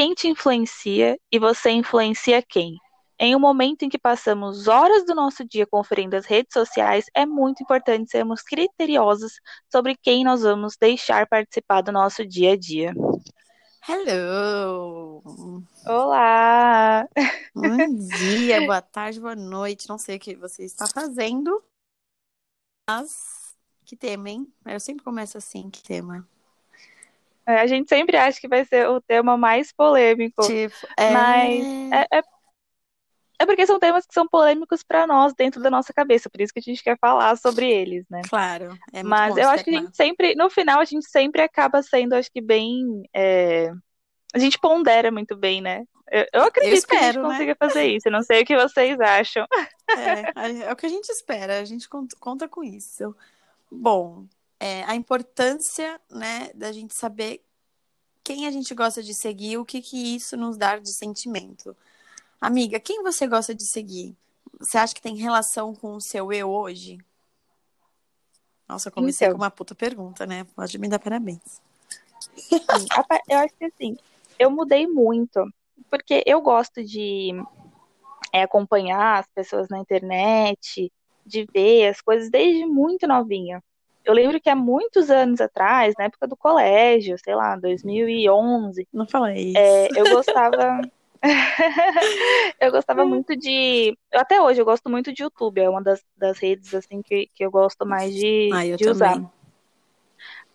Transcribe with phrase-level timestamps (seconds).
[0.00, 2.78] quem te influencia e você influencia quem.
[3.18, 7.26] Em um momento em que passamos horas do nosso dia conferindo as redes sociais, é
[7.26, 9.34] muito importante sermos criteriosos
[9.70, 12.94] sobre quem nós vamos deixar participar do nosso dia a dia.
[13.86, 15.62] Hello!
[15.84, 17.06] Olá!
[17.54, 17.76] Bom
[18.16, 19.86] dia, boa tarde, boa noite.
[19.86, 21.62] Não sei o que você está fazendo,
[22.88, 23.54] mas
[23.84, 24.50] que tema, hein?
[24.64, 26.26] Eu sempre começo assim, que tema.
[27.50, 30.46] É, a gente sempre acha que vai ser o tema mais polêmico.
[30.46, 31.10] Tipo, é...
[31.10, 32.22] Mas é, é,
[33.40, 36.52] é porque são temas que são polêmicos para nós dentro da nossa cabeça, por isso
[36.52, 38.20] que a gente quer falar sobre eles, né?
[38.28, 38.78] Claro.
[38.92, 42.14] É Mas eu acho que a gente sempre, no final, a gente sempre acaba sendo,
[42.14, 43.02] acho que bem.
[43.14, 43.72] É...
[44.32, 45.84] A gente pondera muito bem, né?
[46.10, 47.28] Eu, eu acredito eu espero, que a gente né?
[47.28, 48.10] consiga fazer isso.
[48.10, 49.46] não sei o que vocês acham.
[49.88, 53.14] É, é o que a gente espera, a gente conta com isso.
[53.70, 54.26] Bom,
[54.60, 57.42] é, a importância, né, da gente saber
[58.22, 61.74] quem a gente gosta de seguir, o que que isso nos dá de sentimento.
[62.38, 64.14] Amiga, quem você gosta de seguir?
[64.60, 66.98] Você acha que tem relação com o seu eu hoje?
[68.68, 69.38] Nossa, eu comecei então.
[69.38, 70.44] com uma puta pergunta, né?
[70.54, 71.60] Pode me dar parabéns.
[73.28, 73.96] eu acho que assim,
[74.38, 75.42] eu mudei muito,
[75.88, 77.32] porque eu gosto de
[78.32, 80.92] é, acompanhar as pessoas na internet,
[81.24, 83.62] de ver as coisas desde muito novinha.
[84.04, 88.88] Eu lembro que há muitos anos atrás, na época do colégio, sei lá, 2011.
[88.92, 89.58] Não falei isso.
[89.58, 90.80] É, eu gostava.
[92.60, 93.96] eu gostava muito de.
[94.12, 97.44] Até hoje eu gosto muito de YouTube, é uma das, das redes assim que, que
[97.44, 99.22] eu gosto mais de, ah, de usar.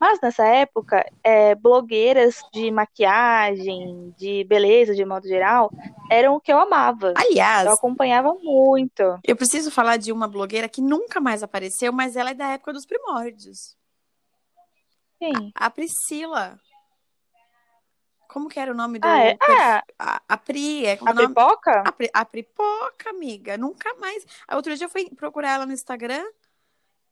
[0.08, 5.72] Mas nessa época, é, blogueiras de maquiagem, de beleza, de modo geral,
[6.12, 7.12] eram o que eu amava.
[7.16, 9.02] Aliás, eu acompanhava muito.
[9.24, 12.72] Eu preciso falar de uma blogueira que nunca mais apareceu, mas ela é da época
[12.72, 13.76] dos primórdios.
[15.18, 15.52] Sim.
[15.56, 16.60] A, a Priscila.
[18.30, 19.08] Como que era o nome do.
[19.08, 19.38] Ah, é?
[19.42, 21.34] ah, a, a Pri, é como a nome?
[21.34, 21.82] Pripoca?
[21.84, 23.58] A, Pri, a Pripoca, amiga.
[23.58, 24.24] Nunca mais.
[24.48, 26.24] A outro dia eu fui procurar ela no Instagram.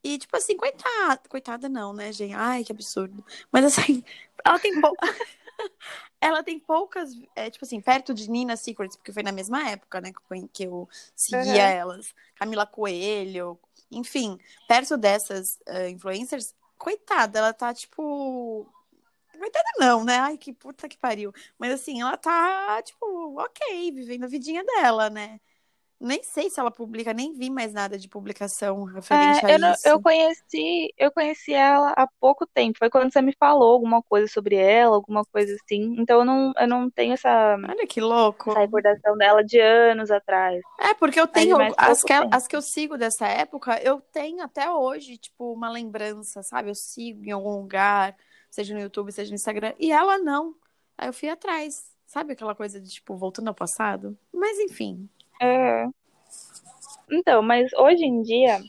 [0.03, 1.21] E, tipo assim, coitada.
[1.29, 2.33] Coitada não, né, gente?
[2.33, 3.25] Ai, que absurdo.
[3.51, 4.03] Mas assim,
[4.43, 4.95] ela tem pou...
[6.19, 7.11] ela tem poucas.
[7.35, 10.11] É, tipo assim, perto de Nina Secrets, porque foi na mesma época, né,
[10.51, 11.59] que eu seguia uhum.
[11.59, 12.13] elas.
[12.35, 13.57] Camila Coelho.
[13.91, 18.67] Enfim, perto dessas uh, influencers, coitada, ela tá, tipo
[19.43, 20.17] Coitada não, né?
[20.19, 21.33] Ai, que puta que pariu.
[21.57, 25.39] Mas assim, ela tá, tipo, ok, vivendo a vidinha dela, né?
[26.03, 29.73] Nem sei se ela publica, nem vi mais nada de publicação referente é, a eu
[29.73, 29.87] isso.
[29.87, 32.77] eu conheci, eu conheci ela há pouco tempo.
[32.77, 35.95] Foi quando você me falou alguma coisa sobre ela, alguma coisa assim.
[35.97, 37.57] Então eu não, eu não tenho essa.
[37.67, 38.51] Olha que louco.
[38.51, 40.61] Essa recordação dela de anos atrás.
[40.79, 41.57] É, porque eu tenho.
[41.77, 46.43] As que, as que eu sigo dessa época, eu tenho até hoje, tipo, uma lembrança,
[46.43, 46.69] sabe?
[46.69, 48.15] Eu sigo em algum lugar
[48.53, 50.55] seja no YouTube, seja no Instagram, e ela não.
[50.95, 51.91] Aí eu fui atrás.
[52.05, 54.15] Sabe aquela coisa de, tipo, voltando ao passado?
[54.31, 55.09] Mas enfim.
[55.43, 55.87] É.
[57.11, 58.59] Então, mas hoje em dia,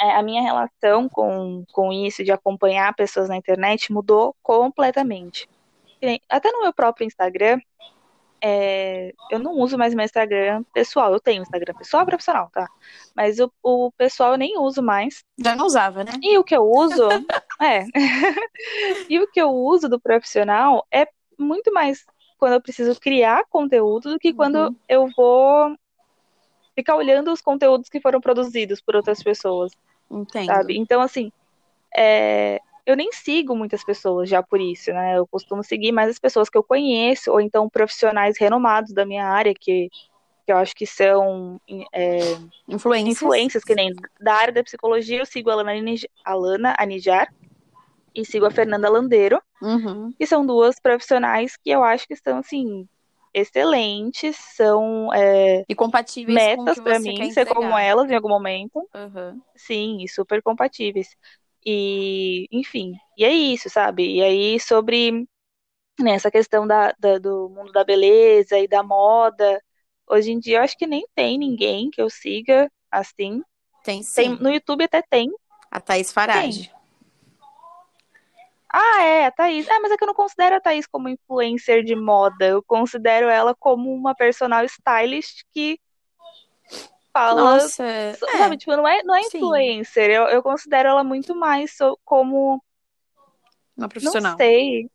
[0.00, 5.48] é, a minha relação com, com isso, de acompanhar pessoas na internet, mudou completamente.
[6.28, 7.60] Até no meu próprio Instagram,
[8.42, 11.12] é, eu não uso mais meu Instagram pessoal.
[11.12, 12.66] Eu tenho Instagram pessoal e profissional, tá?
[13.14, 15.22] Mas o, o pessoal eu nem uso mais.
[15.38, 16.12] Já não usava, né?
[16.22, 17.06] E o que eu uso,
[17.60, 17.84] é.
[19.08, 21.06] e o que eu uso do profissional é
[21.38, 22.04] muito mais
[22.40, 24.76] quando eu preciso criar conteúdo do que quando uhum.
[24.88, 25.76] eu vou
[26.74, 29.72] ficar olhando os conteúdos que foram produzidos por outras pessoas.
[30.10, 30.46] Entendo.
[30.46, 30.78] Sabe?
[30.78, 31.30] Então, assim,
[31.94, 35.18] é, eu nem sigo muitas pessoas já por isso, né?
[35.18, 39.26] Eu costumo seguir mais as pessoas que eu conheço, ou então profissionais renomados da minha
[39.26, 39.90] área, que,
[40.46, 41.60] que eu acho que são
[41.92, 42.20] é,
[42.66, 43.16] influências.
[43.16, 45.72] influências, que nem da área da psicologia, eu sigo a Alana,
[46.24, 47.28] Alana Anijar
[48.14, 50.12] e sigo a Fernanda Landeiro, uhum.
[50.18, 52.88] que são duas profissionais que eu acho que estão, assim,
[53.32, 58.88] excelentes, são é, e compatíveis metas para mim ser como elas em algum momento.
[58.94, 59.40] Uhum.
[59.54, 61.16] Sim, e super compatíveis.
[61.64, 64.16] E, enfim, e é isso, sabe?
[64.16, 65.26] E aí, sobre
[65.98, 69.62] né, essa questão da, da, do mundo da beleza e da moda,
[70.08, 73.42] hoje em dia eu acho que nem tem ninguém que eu siga assim.
[73.84, 74.22] Tem sim.
[74.22, 75.30] Tem, no YouTube até tem.
[75.70, 76.72] A Thaís Farage.
[78.72, 79.66] Ah, é, a Thaís.
[79.68, 82.46] É, mas é que eu não considero a Thaís como influencer de moda.
[82.46, 85.78] Eu considero ela como uma personal stylist que
[87.12, 87.40] fala.
[87.40, 87.84] Nossa,
[88.38, 88.58] sabe, é.
[88.58, 90.10] tipo, não é, não é influencer.
[90.10, 92.62] Eu, eu considero ela muito mais como.
[93.76, 94.32] Uma profissional.
[94.32, 94.88] Não sei.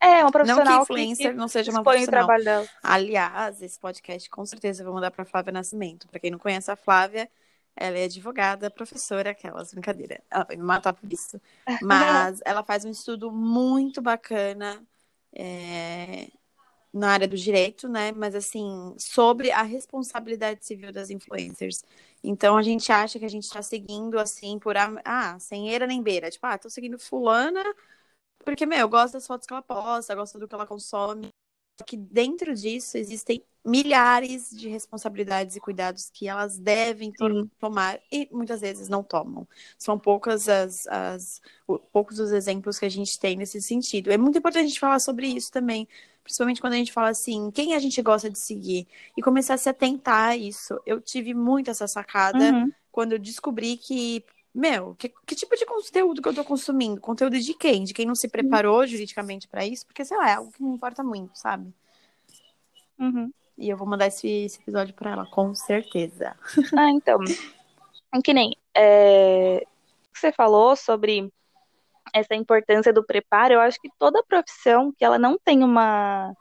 [0.00, 0.64] É, uma profissional.
[0.64, 2.24] Não que influencer que, não seja uma profissional.
[2.24, 2.68] O trabalho dela.
[2.82, 6.08] Aliás, esse podcast com certeza eu vou mandar pra Flávia Nascimento.
[6.08, 7.28] Pra quem não conhece a Flávia,
[7.76, 10.22] ela é advogada, professora, aquelas, brincadeira.
[10.30, 11.40] Ela vai me matar por isso.
[11.82, 14.82] Mas ela faz um estudo muito bacana.
[15.34, 16.28] É
[16.92, 18.12] na área do direito, né?
[18.12, 21.82] Mas assim, sobre a responsabilidade civil das influencers.
[22.22, 26.02] Então a gente acha que a gente está seguindo assim por ah, sem eira nem
[26.02, 26.30] beira.
[26.30, 27.64] Tipo, ah, tô seguindo fulana
[28.44, 31.28] porque, meu, eu gosto das fotos que ela posta, gosto do que ela consome.
[31.86, 38.28] Que dentro disso existem milhares de responsabilidades e cuidados que elas devem to tomar e
[38.32, 39.46] muitas vezes não tomam.
[39.78, 41.40] São poucas as, as,
[41.92, 44.10] poucos os exemplos que a gente tem nesse sentido.
[44.10, 45.86] É muito importante a gente falar sobre isso também,
[46.24, 48.86] principalmente quando a gente fala assim, quem a gente gosta de seguir
[49.16, 50.80] e começar a se atentar a isso.
[50.84, 52.72] Eu tive muito essa sacada uhum.
[52.90, 54.24] quando eu descobri que
[54.54, 57.00] meu, que, que, tipo de conteúdo que eu tô consumindo?
[57.00, 57.84] Conteúdo de quem?
[57.84, 59.86] De quem não se preparou juridicamente para isso?
[59.86, 61.72] Porque, sei lá, é algo que me importa muito, sabe?
[62.98, 63.32] Uhum.
[63.56, 66.36] E eu vou mandar esse, esse episódio para ela, com certeza.
[66.76, 67.18] Ah, então.
[68.22, 69.66] Que nem é,
[70.12, 71.32] você falou sobre
[72.12, 76.34] essa importância do preparo, eu acho que toda profissão que ela não tem uma.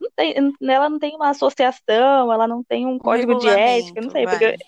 [0.00, 4.10] Não tem, ela não tem uma associação, ela não tem um código de ética, não
[4.10, 4.38] sei, vai.
[4.38, 4.64] porque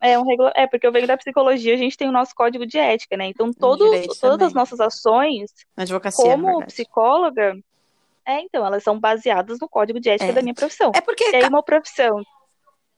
[0.00, 0.52] é, um regula...
[0.54, 3.26] é, porque eu venho da psicologia, a gente tem o nosso código de ética, né?
[3.26, 4.46] Então, todo, todas também.
[4.46, 7.56] as nossas ações, Advocacia, como psicóloga,
[8.24, 10.34] é, então, elas são baseadas no código de ética é.
[10.34, 10.90] da minha profissão.
[10.94, 11.24] É porque.
[11.24, 12.22] Aí, uma profissão.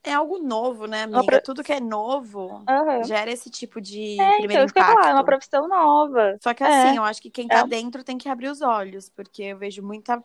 [0.03, 1.23] É algo novo, né, amiga?
[1.23, 1.43] Pro...
[1.43, 3.03] Tudo que é novo uhum.
[3.03, 6.37] gera esse tipo de é, então, isso que eu falar, é uma profissão nova.
[6.41, 6.97] Só que assim, é.
[6.97, 7.67] eu acho que quem tá é.
[7.67, 10.23] dentro tem que abrir os olhos, porque eu vejo muita.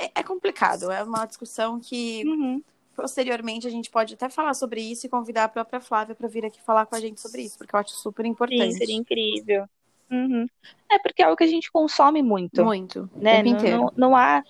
[0.00, 2.24] É, é complicado, é uma discussão que.
[2.26, 2.62] Uhum
[2.96, 6.44] posteriormente a gente pode até falar sobre isso e convidar a própria Flávia para vir
[6.44, 8.72] aqui falar com a gente sobre isso, porque eu acho super importante.
[8.72, 9.68] Sim, seria incrível.
[10.10, 10.46] Uhum.
[10.90, 12.64] É porque é algo que a gente consome muito.
[12.64, 13.10] Muito.
[13.14, 13.42] Né?
[13.42, 14.42] Não, não, não, há,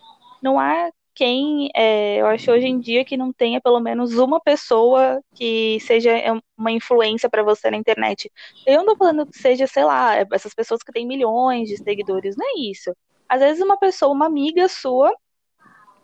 [0.42, 4.38] não há quem, é, eu acho hoje em dia que não tenha pelo menos uma
[4.38, 6.12] pessoa que seja
[6.56, 8.30] uma influência para você na internet.
[8.66, 12.36] Eu não tô falando que seja, sei lá, essas pessoas que têm milhões de seguidores,
[12.36, 12.94] não é isso.
[13.26, 15.10] Às vezes uma pessoa, uma amiga sua,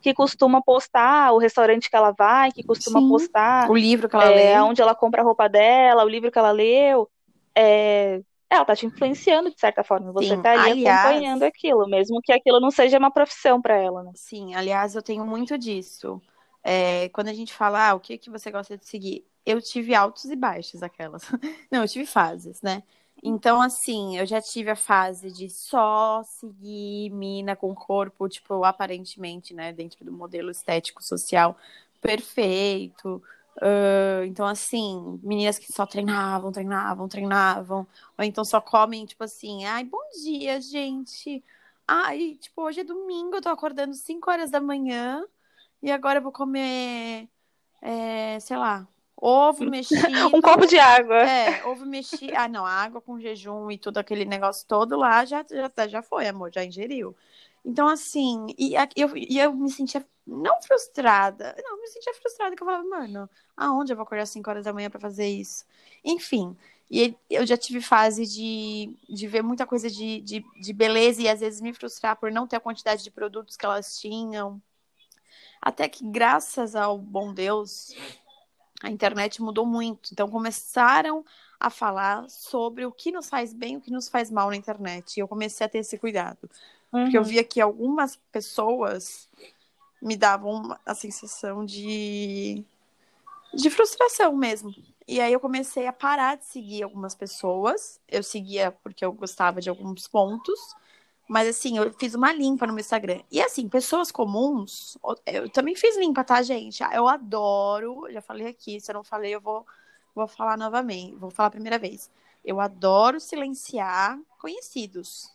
[0.02, 3.08] que costuma postar o restaurante que ela vai, que costuma Sim.
[3.08, 6.30] postar o livro que ela é, lê, onde ela compra a roupa dela, o livro
[6.30, 7.08] que ela leu.
[7.56, 8.20] É,
[8.50, 10.12] ela tá te influenciando de certa forma.
[10.12, 10.42] Você Sim.
[10.42, 14.12] tá ali aliás, acompanhando aquilo, mesmo que aquilo não seja uma profissão para ela, né?
[14.14, 16.20] Sim, aliás, eu tenho muito disso.
[16.62, 19.24] É, quando a gente fala, ah, o que, que você gosta de seguir?
[19.44, 21.22] Eu tive altos e baixos, aquelas.
[21.70, 22.82] Não, eu tive fases, né?
[23.22, 29.54] Então, assim, eu já tive a fase de só seguir mina com corpo, tipo, aparentemente,
[29.54, 31.56] né, dentro do modelo estético social
[32.00, 33.22] perfeito.
[33.58, 37.86] Uh, então, assim, meninas que só treinavam, treinavam, treinavam.
[38.18, 41.44] Ou então só comem, tipo assim, ai, bom dia, gente.
[41.86, 45.24] Ai, tipo, hoje é domingo, eu tô acordando 5 horas da manhã
[45.82, 47.28] e agora eu vou comer,
[47.82, 48.88] é, sei lá,
[49.24, 50.02] Ovo mexido.
[50.36, 51.22] um copo de água.
[51.22, 52.32] É, ovo mexido.
[52.34, 56.26] Ah, não, água com jejum e tudo aquele negócio todo lá já, já, já foi,
[56.26, 57.14] amor, já ingeriu.
[57.64, 61.54] Então, assim, e eu, e eu me sentia não frustrada.
[61.62, 64.64] Não, me sentia frustrada que eu falava, mano, aonde eu vou acordar às 5 horas
[64.64, 65.64] da manhã para fazer isso?
[66.04, 66.56] Enfim.
[66.90, 71.28] E eu já tive fase de, de ver muita coisa de, de, de beleza e
[71.28, 74.60] às vezes me frustrar por não ter a quantidade de produtos que elas tinham.
[75.60, 77.94] Até que, graças ao bom Deus,
[78.82, 80.10] a internet mudou muito.
[80.12, 81.24] Então começaram
[81.58, 84.56] a falar sobre o que nos faz bem e o que nos faz mal na
[84.56, 85.16] internet.
[85.16, 86.50] E eu comecei a ter esse cuidado.
[86.92, 87.04] Uhum.
[87.04, 87.28] Porque eu uhum.
[87.28, 89.28] via que algumas pessoas
[90.00, 92.64] me davam a sensação de,
[93.54, 94.74] de frustração mesmo.
[95.06, 98.00] E aí eu comecei a parar de seguir algumas pessoas.
[98.08, 100.58] Eu seguia porque eu gostava de alguns pontos.
[101.32, 103.22] Mas assim, eu fiz uma limpa no meu Instagram.
[103.30, 106.82] E assim, pessoas comuns, eu também fiz limpa, tá, gente?
[106.92, 109.66] Eu adoro, já falei aqui, se eu não falei, eu vou,
[110.14, 112.10] vou falar novamente, vou falar a primeira vez.
[112.44, 115.32] Eu adoro silenciar conhecidos.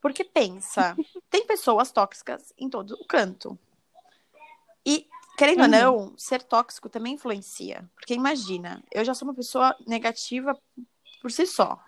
[0.00, 0.96] Porque pensa,
[1.28, 3.58] tem pessoas tóxicas em todo o canto.
[4.86, 5.64] E, querendo uhum.
[5.64, 5.70] ou
[6.08, 7.86] não, ser tóxico também influencia.
[7.94, 10.58] Porque imagina, eu já sou uma pessoa negativa
[11.20, 11.78] por si só.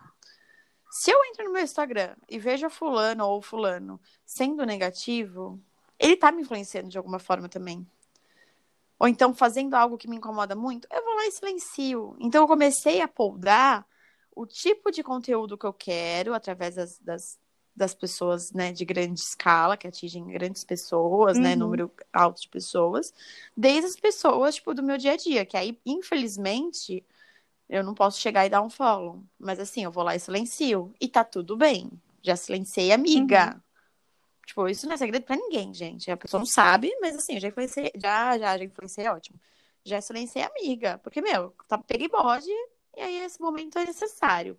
[0.97, 5.61] Se eu entro no meu Instagram e vejo fulano ou fulano sendo negativo,
[5.99, 7.85] ele tá me influenciando de alguma forma também.
[8.97, 12.17] Ou então fazendo algo que me incomoda muito, eu vou lá e silencio.
[12.21, 13.85] Então eu comecei a poldar
[14.37, 17.41] o tipo de conteúdo que eu quero através das, das,
[17.75, 21.49] das pessoas né, de grande escala, que atingem grandes pessoas, né, uhum.
[21.51, 21.57] né?
[21.57, 23.13] Número alto de pessoas,
[23.57, 27.05] desde as pessoas, tipo, do meu dia a dia, que aí, infelizmente,
[27.69, 29.23] eu não posso chegar e dar um follow.
[29.39, 30.93] Mas assim, eu vou lá e silencio.
[31.01, 31.91] E tá tudo bem.
[32.23, 33.55] Já silenciei amiga.
[33.55, 33.61] Uhum.
[34.47, 36.11] Tipo, isso não é segredo pra ninguém, gente.
[36.11, 37.91] A pessoa não sabe, mas assim, já influenciei.
[37.97, 39.41] Já, já, já influenciei, ótimo.
[39.85, 40.99] Já silenciei amiga.
[40.99, 42.51] Porque, meu, tá peguei bode.
[42.97, 44.59] E aí esse momento é necessário.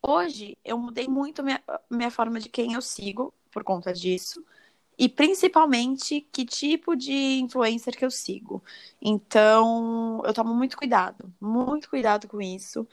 [0.00, 4.44] Hoje, eu mudei muito minha, minha forma de quem eu sigo por conta disso.
[4.98, 8.62] E principalmente que tipo de influencer que eu sigo.
[9.00, 12.86] Então, eu tomo muito cuidado, muito cuidado com isso.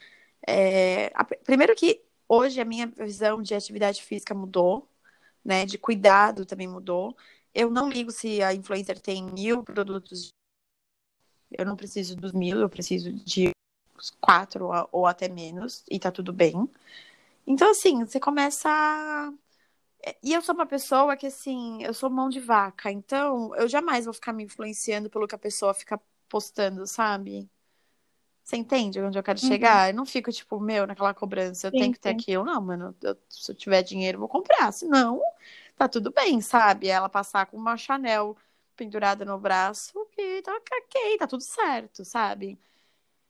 [0.47, 4.87] É, a, primeiro que hoje a minha visão de atividade física mudou,
[5.43, 5.65] né?
[5.65, 7.15] De cuidado também mudou.
[7.53, 10.29] Eu não ligo se a influencer tem mil produtos.
[11.51, 13.51] Eu não preciso dos mil, eu preciso de
[14.19, 16.69] quatro ou até menos, e tá tudo bem.
[17.47, 18.69] Então, assim, você começa
[20.21, 24.05] e eu sou uma pessoa que, assim, eu sou mão de vaca, então eu jamais
[24.05, 27.49] vou ficar me influenciando pelo que a pessoa fica postando, sabe?
[28.43, 29.47] Você entende onde eu quero uhum.
[29.47, 29.89] chegar?
[29.89, 32.15] Eu não fico, tipo, meu, naquela cobrança, eu sim, tenho que ter sim.
[32.15, 32.43] aquilo.
[32.43, 34.71] Não, mano, eu, se eu tiver dinheiro, eu vou comprar.
[34.73, 35.21] Se não,
[35.77, 36.87] tá tudo bem, sabe?
[36.89, 38.35] Ela passar com uma Chanel
[38.75, 42.59] pendurada no braço, que tá ok, tá tudo certo, sabe?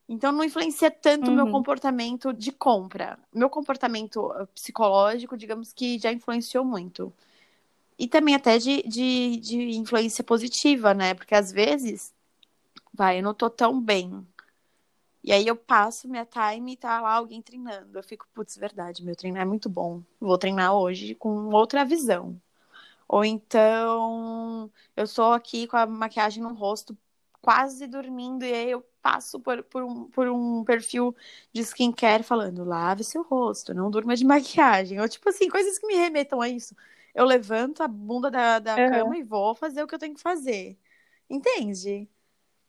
[0.07, 1.35] Então não influencia tanto o uhum.
[1.35, 3.17] meu comportamento de compra.
[3.33, 7.13] Meu comportamento uh, psicológico, digamos que já influenciou muito.
[7.97, 11.13] E também até de, de, de influência positiva, né?
[11.13, 12.13] Porque às vezes,
[12.93, 14.25] vai, eu não tô tão bem.
[15.23, 17.97] E aí eu passo minha time e tá lá alguém treinando.
[17.97, 20.03] Eu fico, putz, verdade, meu treino é muito bom.
[20.19, 22.39] Vou treinar hoje com outra visão.
[23.07, 26.97] Ou então, eu sou aqui com a maquiagem no rosto,
[27.41, 31.13] quase dormindo, e aí eu passo por, por, um, por um perfil
[31.51, 34.99] de skincare falando, lave seu rosto, não durma de maquiagem.
[34.99, 36.75] Ou tipo assim, coisas que me remetam a isso.
[37.13, 38.89] Eu levanto a bunda da, da uhum.
[38.89, 40.77] cama e vou fazer o que eu tenho que fazer.
[41.29, 42.07] Entende?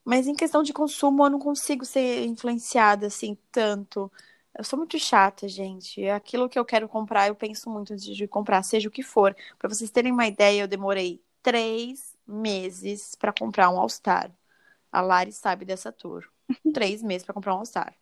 [0.04, 4.10] Mas em questão de consumo, eu não consigo ser influenciada assim tanto.
[4.56, 6.06] Eu sou muito chata, gente.
[6.08, 9.34] Aquilo que eu quero comprar, eu penso muito antes de comprar, seja o que for.
[9.58, 14.30] Para vocês terem uma ideia, eu demorei três meses para comprar um All-Star.
[14.94, 16.24] A Lari sabe dessa tour.
[16.72, 17.92] Três meses para comprar um All-Star.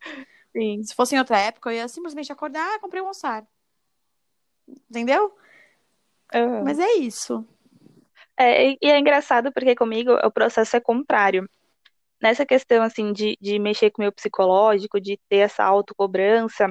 [0.83, 3.43] Se fosse em outra época, eu ia simplesmente acordar, ah, comprei um All-Star.
[4.67, 5.35] Entendeu?
[6.31, 6.63] Uhum.
[6.63, 7.43] Mas é isso.
[8.37, 11.49] É, e é engraçado porque comigo o processo é contrário.
[12.21, 16.67] Nessa questão, assim, de, de mexer com o meu psicológico, de ter essa autocobrança,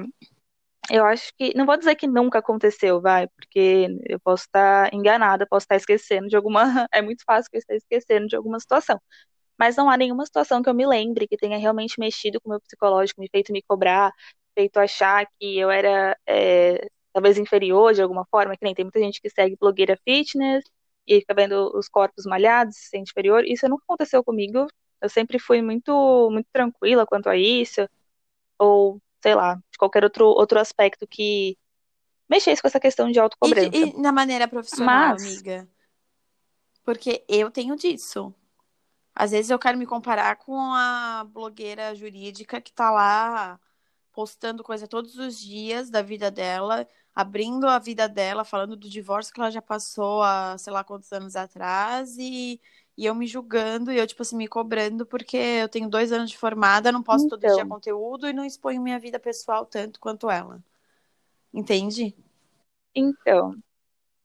[0.89, 1.53] eu acho que.
[1.55, 6.29] Não vou dizer que nunca aconteceu, vai, porque eu posso estar enganada, posso estar esquecendo
[6.29, 6.63] de alguma.
[6.93, 8.99] É muito fácil que eu esteja esquecendo de alguma situação
[9.63, 12.51] mas não há nenhuma situação que eu me lembre que tenha realmente mexido com o
[12.51, 14.11] meu psicológico, me feito me cobrar,
[14.53, 18.99] feito achar que eu era é, talvez inferior de alguma forma, que nem tem muita
[18.99, 20.65] gente que segue blogueira fitness
[21.07, 23.45] e fica vendo os corpos malhados, se sente inferior.
[23.45, 24.67] Isso nunca aconteceu comigo.
[25.01, 27.87] Eu sempre fui muito, muito tranquila quanto a isso,
[28.59, 31.57] ou sei lá, de qualquer outro, outro aspecto que
[32.27, 33.69] mexesse com essa questão de autocobrança.
[33.73, 35.23] E, e na maneira profissional, Mas...
[35.23, 35.69] amiga?
[36.83, 38.35] Porque eu tenho disso.
[39.15, 43.59] Às vezes eu quero me comparar com a blogueira jurídica que tá lá
[44.11, 49.33] postando coisa todos os dias da vida dela, abrindo a vida dela, falando do divórcio
[49.33, 52.59] que ela já passou há sei lá quantos anos atrás e,
[52.97, 56.29] e eu me julgando e eu, tipo assim, me cobrando porque eu tenho dois anos
[56.29, 57.37] de formada, não posso então.
[57.39, 57.69] todo dia então.
[57.69, 60.63] conteúdo e não exponho minha vida pessoal tanto quanto ela.
[61.53, 62.15] Entende?
[62.95, 63.55] Então,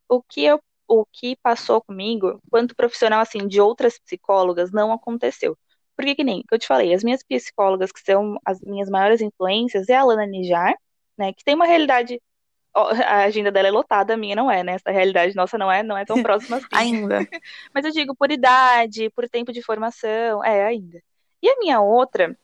[0.09, 5.57] o que eu o que passou comigo, quanto profissional, assim, de outras psicólogas, não aconteceu.
[5.97, 9.21] Porque que nem, que eu te falei, as minhas psicólogas, que são as minhas maiores
[9.21, 10.75] influências, é a Lana Nijar,
[11.17, 12.21] né, que tem uma realidade,
[12.75, 15.83] a agenda dela é lotada, a minha não é, né, essa realidade nossa não é,
[15.83, 16.67] não é tão próxima assim.
[16.73, 17.19] ainda.
[17.75, 21.03] Mas eu digo, por idade, por tempo de formação, é, ainda.
[21.43, 22.37] E a minha outra,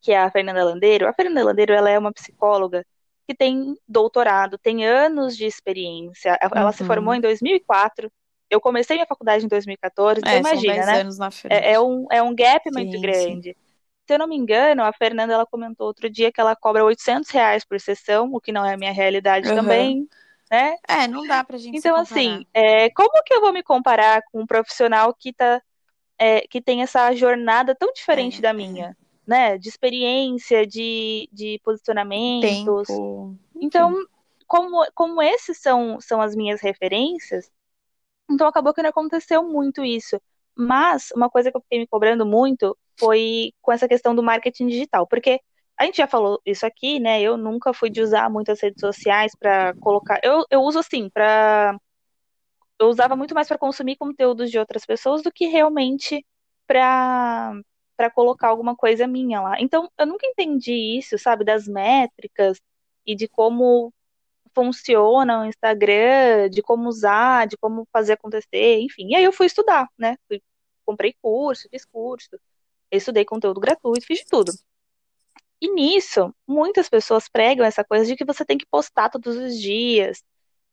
[0.00, 2.84] que é a Fernanda Landeiro, a Fernanda Landeiro, ela é uma psicóloga
[3.30, 6.36] que tem doutorado, tem anos de experiência.
[6.40, 6.72] Ela uhum.
[6.72, 8.10] se formou em 2004.
[8.50, 11.08] Eu comecei minha faculdade em 2014, então é, imagina, né?
[11.48, 13.50] É, é, um, é um gap sim, muito grande.
[13.50, 13.54] Sim.
[14.04, 17.30] Se eu não me engano, a Fernanda ela comentou outro dia que ela cobra 800
[17.30, 19.54] reais por sessão, o que não é a minha realidade uhum.
[19.54, 20.08] também.
[20.50, 20.74] Né?
[20.88, 24.40] É, não dá pra gente Então, assim, é, como que eu vou me comparar com
[24.40, 25.62] um profissional que, tá,
[26.18, 28.96] é, que tem essa jornada tão diferente é, da minha?
[29.30, 32.88] Né, de experiência, de, de posicionamentos.
[32.88, 33.38] Tempo.
[33.54, 33.94] Então,
[34.44, 37.48] como, como esses são, são as minhas referências,
[38.28, 40.20] então acabou que não aconteceu muito isso.
[40.56, 44.66] Mas uma coisa que eu fiquei me cobrando muito foi com essa questão do marketing
[44.66, 45.40] digital, porque
[45.78, 47.22] a gente já falou isso aqui, né?
[47.22, 50.18] Eu nunca fui de usar muitas redes sociais para colocar.
[50.24, 51.78] Eu, eu uso assim, para.
[52.80, 56.26] Eu usava muito mais para consumir conteúdos de outras pessoas do que realmente
[56.66, 57.54] para
[58.00, 59.60] para colocar alguma coisa minha lá.
[59.60, 62.58] Então, eu nunca entendi isso, sabe, das métricas
[63.06, 63.92] e de como
[64.54, 69.10] funciona o Instagram, de como usar, de como fazer acontecer, enfim.
[69.10, 70.16] E aí eu fui estudar, né?
[70.26, 70.42] Fui,
[70.82, 72.40] comprei curso, fiz curso,
[72.90, 74.50] estudei conteúdo gratuito, fiz de tudo.
[75.60, 79.60] E nisso, muitas pessoas pregam essa coisa de que você tem que postar todos os
[79.60, 80.24] dias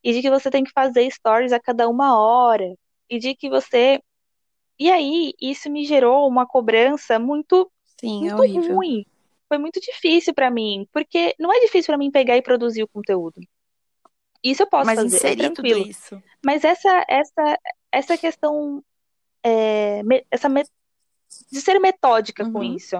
[0.02, 2.74] e de que você tem que fazer stories a cada uma hora
[3.10, 4.02] e de que você.
[4.80, 8.76] E aí, isso me gerou uma cobrança muito, Sim, é muito horrível.
[8.76, 9.06] ruim.
[9.48, 12.88] Foi muito difícil pra mim, porque não é difícil pra mim pegar e produzir o
[12.88, 13.40] conteúdo.
[14.44, 15.88] Isso eu posso Mas fazer, é inserir tudo tranquilo.
[15.90, 16.22] isso.
[16.46, 17.60] Mas essa, essa,
[17.92, 18.84] essa questão,
[19.44, 20.50] é, me- essa
[21.52, 22.76] de ser metódica com Uhum.
[22.76, 22.98] isso,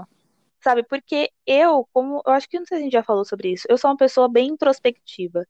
[0.64, 0.84] sabe?
[0.84, 3.66] Porque eu, como eu acho que não sei se a gente já falou sobre isso,
[3.70, 5.48] eu sou uma pessoa bem introspectiva.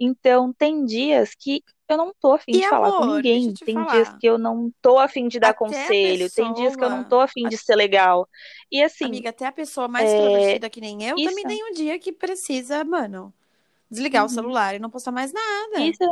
[0.00, 3.54] Então, tem dias que eu não tô afim de falar com amor, ninguém.
[3.54, 4.18] te Tem dias falar.
[4.18, 6.30] que eu não tô afim de dar Até conselho.
[6.30, 8.28] Tem dias que eu não pessoa, tô afim de ser legal.
[8.70, 11.64] E assim, amiga, até a pessoa mais é, extrovertida que nem eu também isso, tem
[11.70, 13.32] um dia que precisa, mano,
[13.90, 15.92] desligar o uhum, celular e não postar mais nada.
[15.92, 16.04] isso,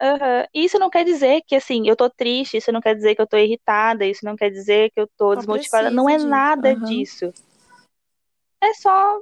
[0.00, 0.46] aham.
[0.54, 3.26] Isso não quer dizer que assim, eu tô triste, isso não quer dizer que eu
[3.26, 5.90] tô irritada, isso não quer dizer que eu tô Só desmotivada.
[5.90, 6.76] Não é nada Aham.
[6.76, 7.32] disso.
[8.60, 9.20] É só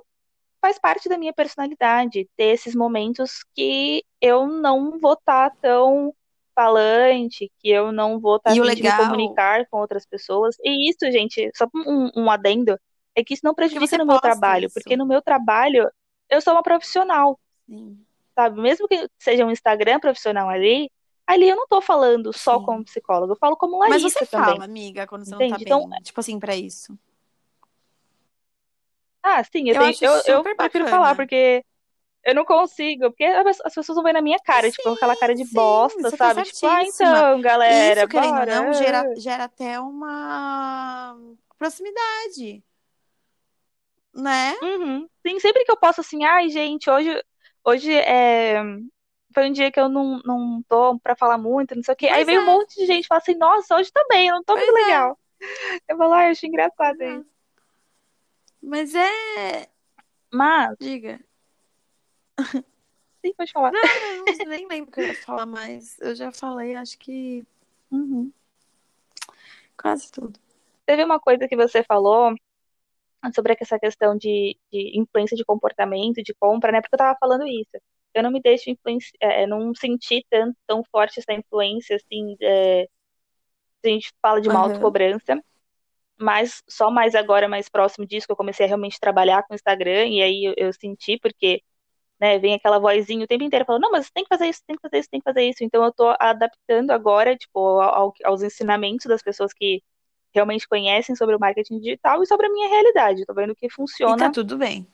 [0.60, 6.14] faz parte da minha personalidade ter esses momentos que eu não vou estar tão
[6.54, 10.04] falante, que eu não vou estar E o afim de me legal comunicar com outras
[10.04, 10.56] pessoas.
[10.62, 12.78] E isso, gente, só um, um adendo,
[13.14, 14.98] é que isso não prejudica no meu trabalho, porque isso.
[14.98, 15.90] no meu trabalho
[16.28, 17.98] eu sou uma profissional, Sim,
[18.34, 18.60] sabe?
[18.60, 20.90] Mesmo que seja um Instagram profissional ali,
[21.26, 22.64] ali eu não tô falando só sim.
[22.64, 25.46] como psicóloga, eu falo como Mas você Larissa também, fala, amiga, quando você não tá
[25.46, 25.64] entende?
[25.64, 26.02] Então, bem.
[26.02, 26.96] Tipo assim, pra isso.
[29.22, 31.64] Ah, sim, eu Eu tenho, eu, eu prefiro falar, porque
[32.24, 35.44] Eu não consigo, porque as pessoas vão ver na minha cara, tipo, aquela cara de
[35.44, 36.42] Sim, sim, bosta, tá sabe?
[36.42, 38.46] Tipo, ah, então, galera, isso, querendo bora.
[38.46, 41.16] não, gera, gera até uma
[41.58, 42.62] proximidade,
[44.14, 44.54] né?
[44.62, 45.08] Uhum.
[45.26, 47.22] Sim, sempre que eu posso assim, ai, gente, hoje,
[47.64, 48.62] hoje é...
[49.34, 52.08] foi um dia que eu não, não tô pra falar muito, não sei o quê.
[52.08, 54.34] Aí Pois vem um é, monte de gente e fala assim, nossa, hoje também, eu
[54.36, 55.18] não tô muito pois é, legal.
[55.88, 57.16] Eu falo, ai, eu acho engraçado é.
[57.16, 57.30] isso.
[58.62, 59.68] Mas é.
[60.32, 61.20] Mas, Diga.
[63.24, 63.72] sim, pode falar.
[63.72, 65.98] Não, não nem lembro o que eu ia falar mais.
[66.00, 67.44] Eu já falei, acho que
[67.90, 68.32] Uhum.
[69.76, 70.38] quase tudo.
[70.86, 72.34] Teve uma coisa que você falou
[73.34, 76.80] sobre essa questão de, de influência de comportamento, de compra, né?
[76.80, 77.70] Porque eu tava falando isso.
[78.14, 82.88] Eu não me deixo influenciar, é, não senti tanto, tão forte essa influência, assim, é,
[83.84, 84.68] a gente fala de uma Aham.
[84.68, 85.40] autocobrança,
[86.20, 89.56] mas só mais agora, mais próximo disso, que eu comecei a realmente trabalhar com o
[89.56, 91.62] Instagram, e aí eu, eu senti, porque,
[92.20, 94.62] né, vem aquela vozinha o tempo inteiro falando, não, mas você tem que fazer isso,
[94.66, 95.64] tem que fazer isso, tem que fazer isso.
[95.64, 99.82] Então eu tô adaptando agora, tipo, ao- aos ensinamentos das pessoas que
[100.34, 103.24] realmente conhecem sobre o marketing digital e sobre a minha realidade.
[103.26, 103.70] Tô vendo o que
[104.04, 104.86] E tá funciona, tudo bem.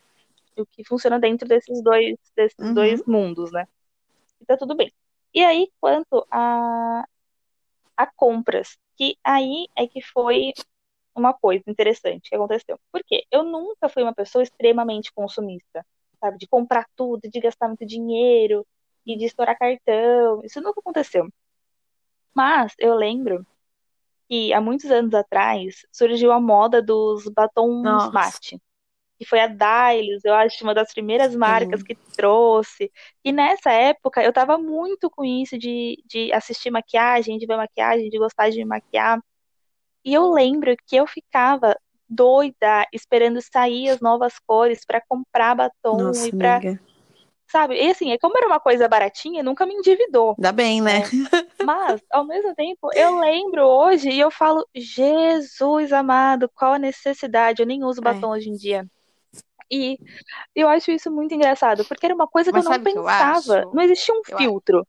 [0.56, 2.74] o que funciona dentro desses dois, desses Uhum.
[2.74, 3.66] dois mundos, né?
[4.40, 4.92] E tá tudo bem.
[5.34, 7.04] E aí, quanto a,
[7.96, 10.52] a compras, que aí é que foi
[11.16, 12.78] uma coisa interessante que aconteceu.
[12.92, 15.84] Porque eu nunca fui uma pessoa extremamente consumista,
[16.20, 16.38] sabe?
[16.38, 18.66] De comprar tudo, de gastar muito dinheiro
[19.04, 20.42] e de estourar cartão.
[20.44, 21.28] Isso nunca aconteceu.
[22.34, 23.46] Mas eu lembro
[24.28, 28.60] que há muitos anos atrás surgiu a moda dos batons Nossa, mate,
[29.18, 31.86] que foi a Dailus, eu acho, uma das primeiras marcas sim.
[31.86, 32.92] que trouxe.
[33.24, 38.10] E nessa época eu tava muito com isso de, de assistir maquiagem, de ver maquiagem,
[38.10, 39.20] de gostar de me maquiar.
[40.06, 41.76] E eu lembro que eu ficava
[42.08, 46.80] doida esperando sair as novas cores pra comprar batom Nossa, e pra, amiga.
[47.48, 47.74] sabe?
[47.74, 51.00] E assim, é como era uma coisa baratinha, nunca me endividou Ainda bem, né?
[51.00, 51.04] né?
[51.64, 57.60] Mas, ao mesmo tempo, eu lembro hoje e eu falo, Jesus amado, qual a necessidade?
[57.60, 58.04] Eu nem uso É.
[58.04, 58.86] batom hoje em dia.
[59.68, 59.98] E
[60.54, 63.02] eu acho isso muito engraçado, porque era uma coisa que eu Mas não que eu
[63.02, 63.74] pensava, acho?
[63.74, 64.86] não existia um Eu, filtro.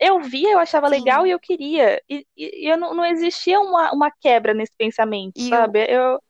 [0.00, 1.32] Eu via, eu achava legal e sim.
[1.32, 2.02] eu queria.
[2.08, 5.86] E, e- e eu não, não existia uma, uma quebra nesse pensamento, E o, sabe?
[5.88, 6.22] Eu,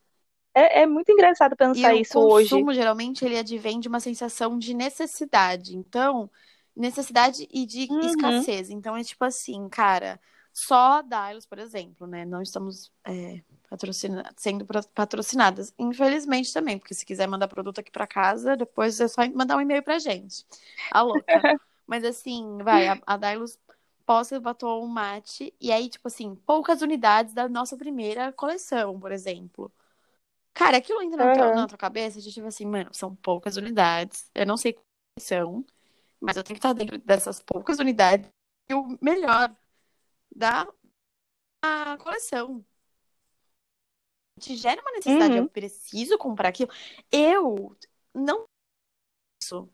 [0.54, 2.68] é, é muito engraçado pensar o isso hoje.
[2.68, 5.76] consumo, geralmente, ele advém de uma sensação de necessidade.
[5.76, 6.30] Então,
[6.76, 8.70] necessidade e de Uhum, escassez.
[8.70, 10.20] Então, é tipo assim, cara,
[10.52, 12.24] só Dylos, por exemplo, né?
[12.24, 15.72] Não estamos é, patrocina- sendo patrocinadas.
[15.78, 19.60] Infelizmente também, porque se quiser mandar produto aqui pra casa, depois é só mandar um
[19.60, 20.44] e-mail pra gente.
[20.90, 21.44] A louca.
[21.90, 23.58] Mas assim, vai, a, a Dylos
[24.06, 29.12] posta o batom mate, e aí, tipo assim, poucas unidades da nossa primeira coleção, por
[29.12, 29.72] exemplo.
[30.54, 33.56] Cara, aquilo entra na, tua- aham, na tua cabeça de tipo assim, mano, são poucas
[33.56, 34.30] unidades.
[34.34, 35.64] Eu não sei quais são,
[36.20, 38.28] mas eu tenho que estar dentro dessas poucas unidades
[38.70, 39.54] e o melhor
[40.34, 40.66] da
[41.62, 42.64] a coleção.
[44.40, 46.70] Te gera uma necessidade, eu uhum, preciso comprar aquilo.
[47.12, 47.76] Eu
[48.14, 48.46] não
[49.42, 49.68] isso.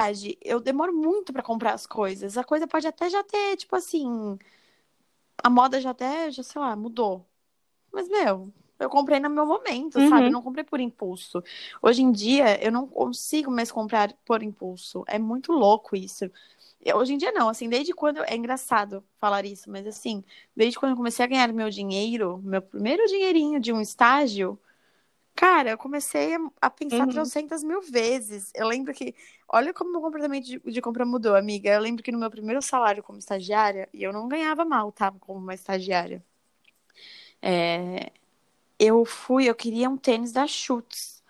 [0.00, 2.36] Verdade, Eu demoro muito pra comprar as coisas.
[2.36, 4.38] A coisa pode até já ter, tipo assim,
[5.42, 7.26] a moda já até, já sei lá, mudou.
[7.92, 10.08] Mas, meu, Eu comprei no meu momento, Uhum.
[10.10, 10.28] sabe?
[10.28, 11.42] Eu não comprei por impulso.
[11.82, 15.04] Hoje em dia, eu não consigo mais comprar por impulso.
[15.08, 16.30] É muito louco isso.
[16.84, 17.48] Eu- hoje em dia, não.
[17.48, 18.18] Assim, desde quando.
[18.24, 20.22] É engraçado falar isso, mas assim,
[20.56, 24.58] desde quando eu comecei a ganhar meu dinheiro, meu primeiro dinheirinho de um estágio,
[25.36, 27.08] cara, eu comecei a, pensar Uhum.
[27.08, 28.52] trocentas mil vezes.
[28.54, 29.14] Eu lembro que.
[29.48, 31.70] Olha como meu comportamento de, de compra mudou, amiga.
[31.70, 35.12] Eu lembro que no meu primeiro salário como estagiária, e eu não ganhava mal, tá?
[35.12, 36.24] Como uma estagiária.
[37.42, 38.12] É,
[38.78, 41.22] eu fui, eu queria um tênis da Schutz.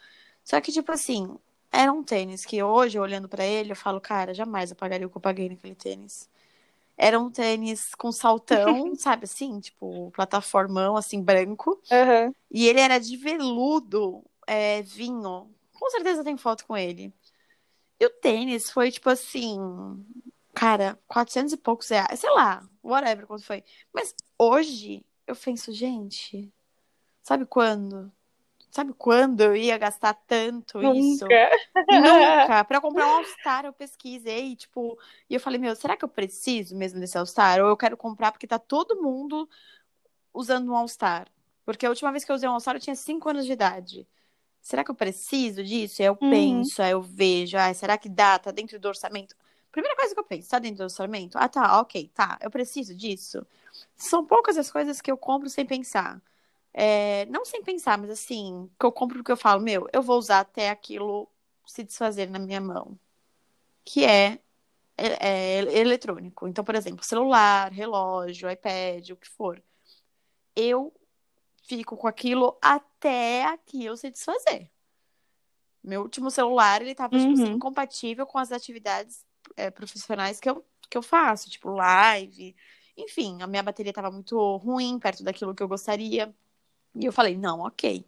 [0.45, 1.39] Só que, tipo assim,
[1.73, 5.11] era um tênis que hoje, olhando pra ele, eu falo, cara, jamais eu pagaria o
[5.11, 6.29] que eu paguei naquele tênis.
[6.97, 9.61] Era um tênis com saltão, sabe assim?
[9.61, 11.81] Tipo, plataformão, assim, branco.
[11.91, 12.33] Aham.
[12.51, 15.51] E ele era de veludo, é, vinho.
[15.75, 17.13] Com certeza tem foto com ele.
[18.01, 19.59] E o tênis foi, tipo assim,
[20.55, 22.21] cara, 400 e poucos reais.
[22.21, 23.63] Sei lá, whatever quanto foi.
[23.93, 26.53] Mas hoje, eu penso, gente,
[27.23, 28.11] sabe quando?
[28.71, 31.25] Sabe quando eu ia gastar tanto isso?
[31.25, 31.49] Nunca.
[31.89, 32.65] Nunca.
[32.65, 34.99] Pra comprar um All-Star, eu pesquisei, tipo,
[35.31, 37.61] e eu falei, meu, será que eu preciso mesmo desse All-Star?
[37.61, 39.49] Ou eu quero comprar porque tá todo mundo
[40.35, 41.29] usando um All-Star?
[41.65, 44.07] Porque a última vez que eu usei um All-Star eu tinha 5 anos de idade.
[44.63, 46.03] Será que eu preciso disso?
[46.03, 46.31] Aí eu Uhum.
[46.31, 48.39] penso, aí eu vejo, ah, será que dá?
[48.39, 49.37] Tá dentro do orçamento?
[49.73, 51.39] Primeira coisa que eu penso, tá dentro do orçamento?
[51.39, 53.47] Ah, tá, ok, tá, eu preciso disso.
[53.97, 56.21] São poucas as coisas que eu compro sem pensar.
[56.79, 60.19] É, não sem pensar, mas assim, que eu compro porque eu falo, meu, eu vou
[60.19, 61.27] usar até aquilo
[61.67, 62.99] se desfazer na minha mão.
[63.83, 64.39] Que é,
[64.97, 65.09] é,
[65.65, 66.47] é eletrônico.
[66.47, 69.63] Então, por exemplo, celular, relógio, iPad, o que for.
[70.55, 70.93] Eu
[71.63, 74.71] fico com aquilo até aquilo se desfazer.
[75.83, 77.57] Meu último celular, ele tava, tipo assim, Uhum.
[77.57, 79.25] incompatível com as atividades
[79.57, 82.55] é, profissionais que eu, que eu faço, tipo live.
[82.97, 86.35] Enfim, a minha bateria tava muito ruim, perto daquilo que eu gostaria.
[86.99, 88.05] E eu falei, não, ok,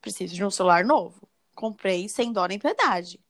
[0.00, 1.28] preciso de um celular novo.
[1.54, 3.20] Comprei sem dó nem piedade.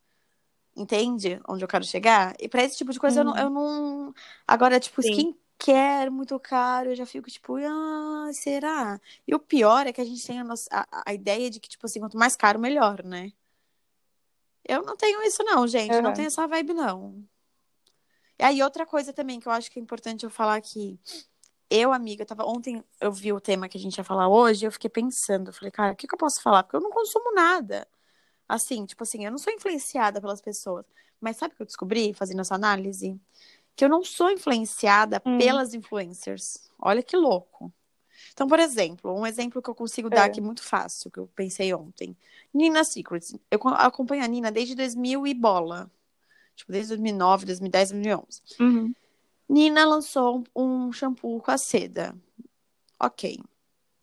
[0.77, 2.35] Entende onde eu quero chegar?
[2.38, 4.14] E pra esse tipo de coisa eu, não, eu não.
[4.46, 5.11] Agora, tipo, Sim.
[5.59, 9.01] skincare muito caro, eu já fico tipo, ah, será?
[9.27, 11.68] E o pior é que a gente tem a, nossa- a- a ideia de que,
[11.68, 13.33] tipo assim, quanto mais caro, melhor, né?
[14.64, 15.90] Eu não tenho isso, não, gente.
[16.01, 16.12] Não Aham.
[16.14, 17.25] tenho essa vibe, não.
[18.38, 20.99] E aí, outra coisa também que eu acho que é importante eu falar aqui.
[21.70, 22.44] Eu, amiga, eu tava.
[22.44, 25.48] Ontem eu vi o tema que a gente ia falar hoje, e eu fiquei pensando,
[25.50, 26.64] eu falei, cara, o que que eu posso falar?
[26.64, 27.87] Porque eu não consumo nada.
[28.48, 30.85] Assim, tipo assim, eu não sou influenciada pelas pessoas.
[31.20, 33.18] Mas sabe o que eu descobri fazendo essa análise?
[33.76, 35.38] Que eu não sou influenciada Hum.
[35.38, 36.68] pelas influencers.
[36.78, 37.72] Olha que louco.
[38.33, 40.26] Então, por exemplo, um exemplo que eu consigo dar É.
[40.26, 42.16] aqui muito fácil, que eu pensei ontem.
[42.52, 43.35] Nina Secrets.
[43.50, 45.88] Eu co- acompanho a Nina desde 2000 e bola.
[46.56, 48.42] Tipo, desde 2009, 2010, 2011.
[48.59, 48.92] Uhum.
[49.51, 52.15] Nina lançou um shampoo com a seda.
[53.01, 53.37] Ok.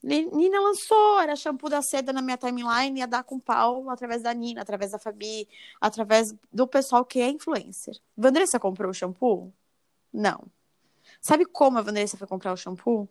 [0.04, 4.22] Ni- Nina lançou, era shampoo da seda na minha timeline, ia dar com pau através
[4.22, 5.48] da Nina, através da Fabi,
[5.80, 7.98] através do pessoal que é influencer.
[8.16, 9.54] Vandressa comprou o shampoo?
[10.12, 10.44] Não.
[11.22, 13.08] Sabe como a Vandressa foi comprar o shampoo?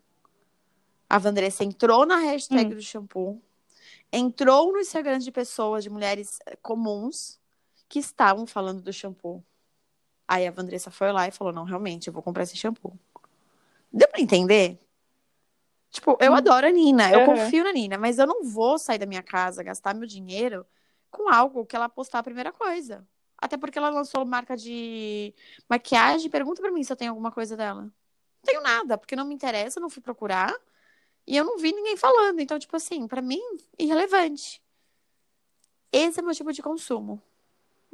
[1.09, 2.77] A Vandressa entrou na hashtag Hum.
[2.77, 3.41] do shampoo,
[4.13, 7.41] entrou no Instagram de pessoas, de mulheres comuns,
[7.89, 9.43] que estavam falando do shampoo.
[10.29, 12.99] Aí a Vandressa foi lá e falou: Não, realmente, eu vou comprar esse shampoo.
[13.93, 14.79] Deu pra entender?
[15.91, 16.37] Tipo, eu Hum.
[16.37, 17.27] adoro a Nina, eu Aham.
[17.27, 20.67] confio na Nina, mas eu não vou sair da minha casa, gastar meu dinheiro
[21.11, 23.07] com algo que ela postar a primeira coisa.
[23.39, 25.35] Até porque ela lançou marca de
[25.69, 26.31] maquiagem.
[26.31, 27.83] Pergunta pra mim se eu tenho alguma coisa dela.
[27.83, 27.91] Não
[28.45, 30.55] tenho nada, porque não me interessa, não fui procurar.
[31.27, 32.41] E eu não vi ninguém falando.
[32.41, 33.41] Então, tipo assim, pra mim,
[33.79, 34.63] irrelevante.
[35.93, 37.23] Esse é meu tipo de consumo.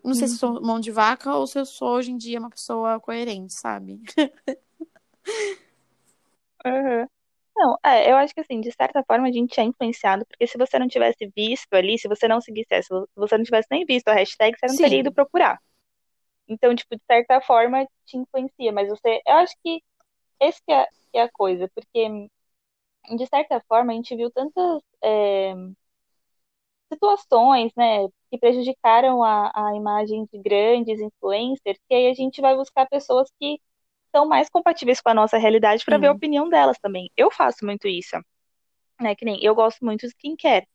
[0.05, 2.51] Não sei se sou mão de vaca ou se eu sou hoje em dia uma
[2.51, 4.01] pessoa coerente, sabe?
[6.65, 7.09] Aham.
[7.57, 10.57] Não, é, eu acho que assim, de certa forma a gente é influenciado, porque se
[10.59, 13.85] você não tivesse visto ali, se você não seguisse essa, se você não tivesse nem
[13.85, 14.83] visto a hashtag, você não Sim.
[14.83, 15.59] teria ido procurar.
[16.49, 19.83] Então, tipo, de certa forma te influencia, mas você, eu acho que
[20.41, 22.29] esse que é, que é a coisa, porque
[23.17, 25.55] de certa forma a gente viu tantas é,
[26.93, 32.57] situações, né, que prejudicaram a, a imagem de grandes influencers, que aí a gente vai
[32.57, 33.61] buscar pessoas que
[34.11, 37.11] são mais compatíveis com a nossa realidade para ver a opinião delas também.
[37.15, 38.17] Eu faço muito isso,
[39.01, 39.15] né?
[39.15, 40.67] Que nem eu gosto muito de skincare,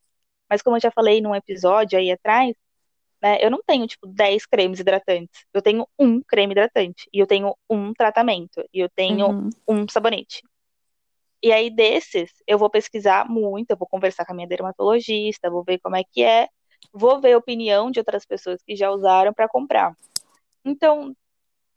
[0.50, 2.56] mas como eu já falei num episódio aí atrás,
[3.22, 3.39] né?
[3.43, 5.46] Eu não tenho tipo 10 cremes hidratantes.
[5.54, 9.50] Eu tenho um creme hidratante e eu tenho um tratamento e eu tenho Uhum.
[9.67, 10.43] um sabonete.
[11.41, 15.63] E aí desses eu vou pesquisar muito, eu vou conversar com a minha dermatologista, vou
[15.63, 16.48] ver como é que é,
[16.93, 19.95] vou ver a opinião de outras pessoas que já usaram para comprar.
[20.63, 21.15] Então,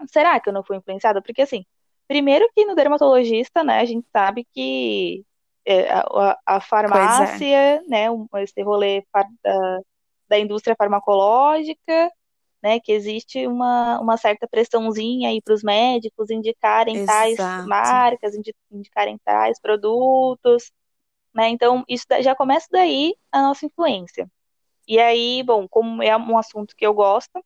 [0.08, 1.22] será que eu não fui influenciada?
[1.22, 1.64] Porque assim,
[2.08, 5.24] primeiro que no dermatologista, né, a gente sabe que
[5.64, 9.04] é, a, a farmácia, né, um, esse rolê
[9.42, 9.80] da,
[10.28, 12.10] da indústria farmacológica,
[12.62, 17.36] né, que existe uma, uma certa pressãozinha aí para os médicos indicarem Exato.
[17.36, 18.34] tais marcas,
[18.70, 20.70] indicarem tais produtos,
[21.34, 21.48] né?
[21.48, 24.30] Então, isso já começa daí a nossa influência.
[24.90, 27.40] E aí, bom, como é um assunto que eu gosto,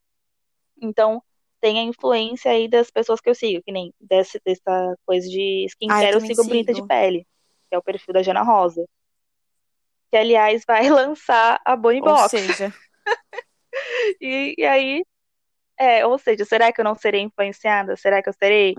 [0.80, 1.22] então
[1.60, 5.66] tem a influência aí das pessoas que eu sigo, que nem desse, dessa coisa de
[5.68, 7.26] skincare, ah, eu, eu sigo, sigo Bonita de Pele,
[7.68, 8.82] que é o perfil da Jana Rosa.
[10.10, 12.22] Que, aliás, vai lançar a Bonnie Box.
[12.22, 12.72] Ou seja...
[14.22, 15.04] e, e, aí,
[15.78, 17.94] é, ou seja, será que eu não serei influenciada?
[17.94, 18.74] Será que eu serei?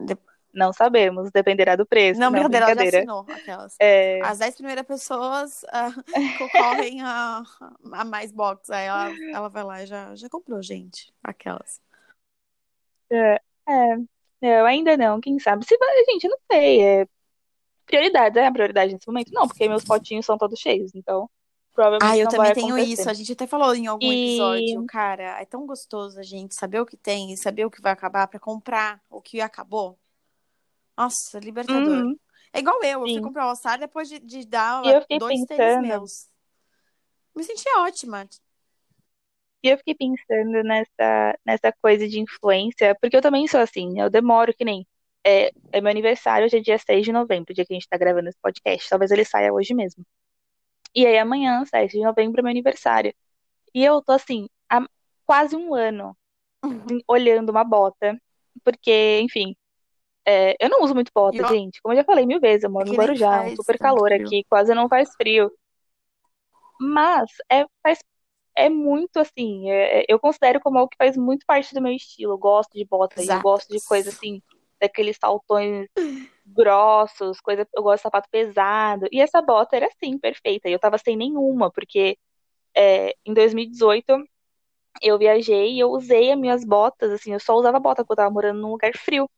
[0.55, 2.19] Não sabemos, dependerá do preço.
[2.19, 2.97] Não, não brincadeira, brincadeira.
[2.97, 3.75] Ela já assinou aquelas.
[3.79, 4.21] É...
[4.23, 6.03] As 10 primeiras pessoas uh,
[6.39, 7.43] concorrem a,
[7.91, 8.69] a mais box.
[8.71, 11.13] Aí ela, ela vai lá e já, já comprou, gente.
[11.21, 11.81] Aquelas.
[13.11, 13.97] É, é,
[14.41, 15.65] eu ainda não, quem sabe?
[15.65, 16.81] Se vai, gente, eu não sei.
[16.81, 17.07] É...
[17.85, 19.31] Prioridade, é a prioridade nesse momento?
[19.31, 21.29] Não, porque meus potinhos são todos cheios, então
[21.71, 22.93] provavelmente ah, eu não também vai tenho acontecer.
[22.93, 23.09] isso.
[23.09, 25.41] A gente até falou em algum E- episódio, cara.
[25.41, 28.27] É tão gostoso a gente saber o que tem e saber o que vai acabar
[28.27, 29.99] pra comprar o que acabou.
[30.97, 31.87] Nossa, libertador.
[32.05, 32.17] Uhum.
[32.53, 35.81] É igual eu, eu fui comprar o All-Star depois de, de dar dois tênis pensando-
[35.87, 36.29] meus.
[37.35, 38.25] Me senti ótima.
[39.61, 44.09] E eu fiquei pensando nessa, nessa coisa de influência, porque eu também sou assim, eu
[44.09, 44.87] demoro que nem.
[45.27, 47.97] É, é meu aniversário, hoje é dia 6 de novembro, dia que a gente tá
[47.97, 48.87] gravando esse podcast.
[48.87, 50.05] Talvez ele saia hoje mesmo.
[50.93, 53.11] E aí amanhã, 7 de novembro, é meu aniversário.
[53.73, 54.87] E eu tô assim, há
[55.25, 56.15] quase um ano
[56.63, 58.17] em- olhando uma bota.
[58.63, 59.55] Porque, enfim,
[60.25, 61.81] é, eu não uso muito bota, E ó- gente.
[61.81, 64.11] Como eu já falei mil vezes, eu moro que no Guarujá, um faz super calor
[64.11, 64.13] frio.
[64.13, 65.51] aqui, quase não faz frio.
[66.79, 67.99] Mas é, faz,
[68.55, 71.93] é muito assim, é- é- eu considero como algo que faz muito parte do meu
[71.93, 72.33] estilo.
[72.33, 73.41] Eu gosto de bota, e eu Exato.
[73.41, 74.41] gosto de coisa assim,
[74.81, 75.87] daqueles saltões
[76.45, 79.07] grossos, coisa, eu gosto de sapato pesado.
[79.11, 80.69] E essa bota era assim, perfeita.
[80.69, 82.17] E eu tava sem nenhuma, porque
[82.75, 84.13] é, em 2018
[85.01, 88.17] eu viajei e eu usei as minhas botas, assim, eu só usava bota porque eu
[88.17, 89.29] tava morando num lugar frio.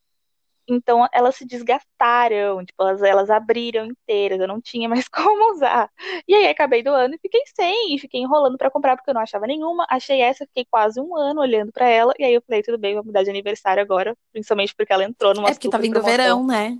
[0.67, 5.89] Então elas se desgastaram, tipo, elas, elas abriram inteiras, eu não tinha mais como usar.
[6.27, 9.13] E aí acabei do ano e fiquei sem, e fiquei enrolando pra comprar porque eu
[9.13, 9.86] não achava nenhuma.
[9.89, 12.95] Achei essa, fiquei quase um ano olhando pra ela, e aí eu falei, tudo bem,
[12.95, 16.01] vou mudar de aniversário agora, principalmente porque ela entrou numa É porque tá vindo o
[16.01, 16.17] promoção.
[16.17, 16.77] verão, né?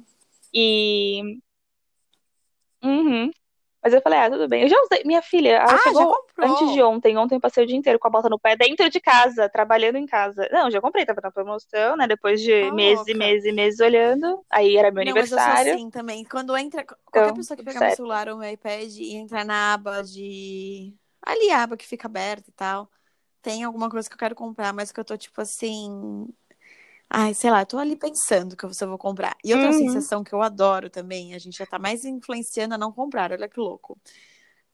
[0.54, 1.39] E.
[2.84, 3.32] Uhum.
[3.88, 4.63] Mas eu falei, ah, tudo bem.
[4.63, 5.04] Eu já usei.
[5.06, 7.17] Minha filha, ela Ah, chegou antes de ontem.
[7.17, 9.97] Ontem eu passei o dia inteiro com a bota no pé, dentro de casa, trabalhando
[9.97, 10.47] em casa.
[10.52, 12.08] Não, já comprei, tava na promoção, né?
[12.08, 14.43] Depois de Tá meses e meses e meses olhando.
[14.50, 15.54] Aí era meu Não, mas eu sou aniversário.
[15.54, 16.23] assim também.
[16.26, 16.86] Quando entra.
[17.06, 17.91] Qualquer Então, pessoa que pegar meu certo.
[17.91, 20.95] celular ou meu iPad e entrar na aba de.
[21.21, 22.89] Ali, a aba que fica aberta e tal.
[23.41, 26.28] Tem alguma coisa que eu quero comprar, mas que eu tô tipo assim.
[27.10, 29.38] Ai, sei lá, tô ali pensando que eu, eu vou comprar.
[29.43, 29.72] E outra Uhum.
[29.72, 33.48] sensação que eu adoro também, a gente já tá mais influenciando a não comprar, olha
[33.48, 33.98] que louco.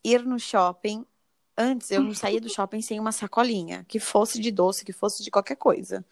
[0.03, 1.05] Ir no shopping.
[1.57, 5.23] Antes eu não saía do shopping sem uma sacolinha, que fosse de doce, que fosse
[5.23, 6.05] de qualquer coisa.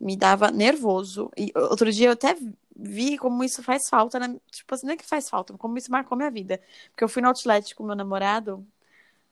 [0.00, 1.30] Me dava nervoso.
[1.36, 2.36] E outro dia eu até
[2.76, 4.28] vi como isso faz falta, na...
[4.50, 6.60] tipo assim, não é que faz falta, como isso marcou minha vida.
[6.90, 8.66] Porque eu fui no outlet com meu namorado,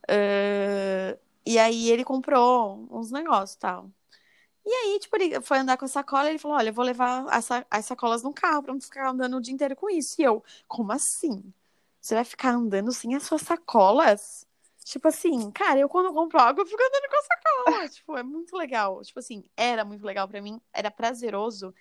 [0.08, 3.90] eh, e aí ele comprou uns negócios e tal.
[4.64, 6.84] E aí, tipo, ele foi andar com a sacola e ele falou: Olha, eu vou
[6.84, 10.20] levar as, as sacolas no carro pra não ficar andando o dia inteiro com isso.
[10.20, 11.42] E eu, como assim?
[12.00, 14.46] Você vai ficar andando sem as suas sacolas?
[14.84, 17.88] Tipo assim, cara, eu quando compro algo, eu fico andando com a sacola.
[17.90, 19.02] tipo, é muito legal.
[19.02, 21.74] Tipo assim, era muito legal pra mim, era prazeroso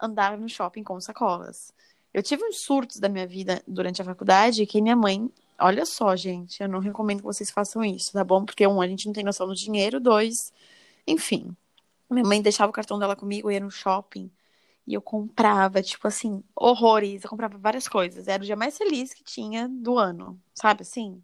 [0.00, 1.72] andar no shopping com sacolas.
[2.12, 6.14] Eu tive uns surtos da minha vida durante a faculdade que minha mãe, olha só,
[6.14, 8.44] gente, eu não recomendo que vocês façam isso, tá bom?
[8.44, 10.52] Porque um, a gente não tem noção do dinheiro, dois,
[11.06, 11.54] enfim.
[12.14, 14.30] Minha mãe deixava o cartão dela comigo, eu ia no shopping
[14.86, 17.24] e eu comprava, tipo assim, horrores.
[17.24, 18.28] Eu comprava várias coisas.
[18.28, 21.22] Era o dia mais feliz que tinha do ano, sabe assim?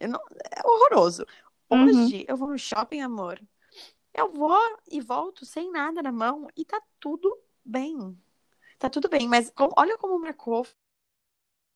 [0.00, 0.20] Não...
[0.50, 1.26] É horroroso.
[1.70, 1.84] Uhum.
[1.84, 3.40] Hoje eu vou no shopping, amor.
[4.14, 4.58] Eu vou
[4.90, 8.18] e volto sem nada na mão e tá tudo bem.
[8.78, 10.66] Tá tudo bem, mas olha como marcou.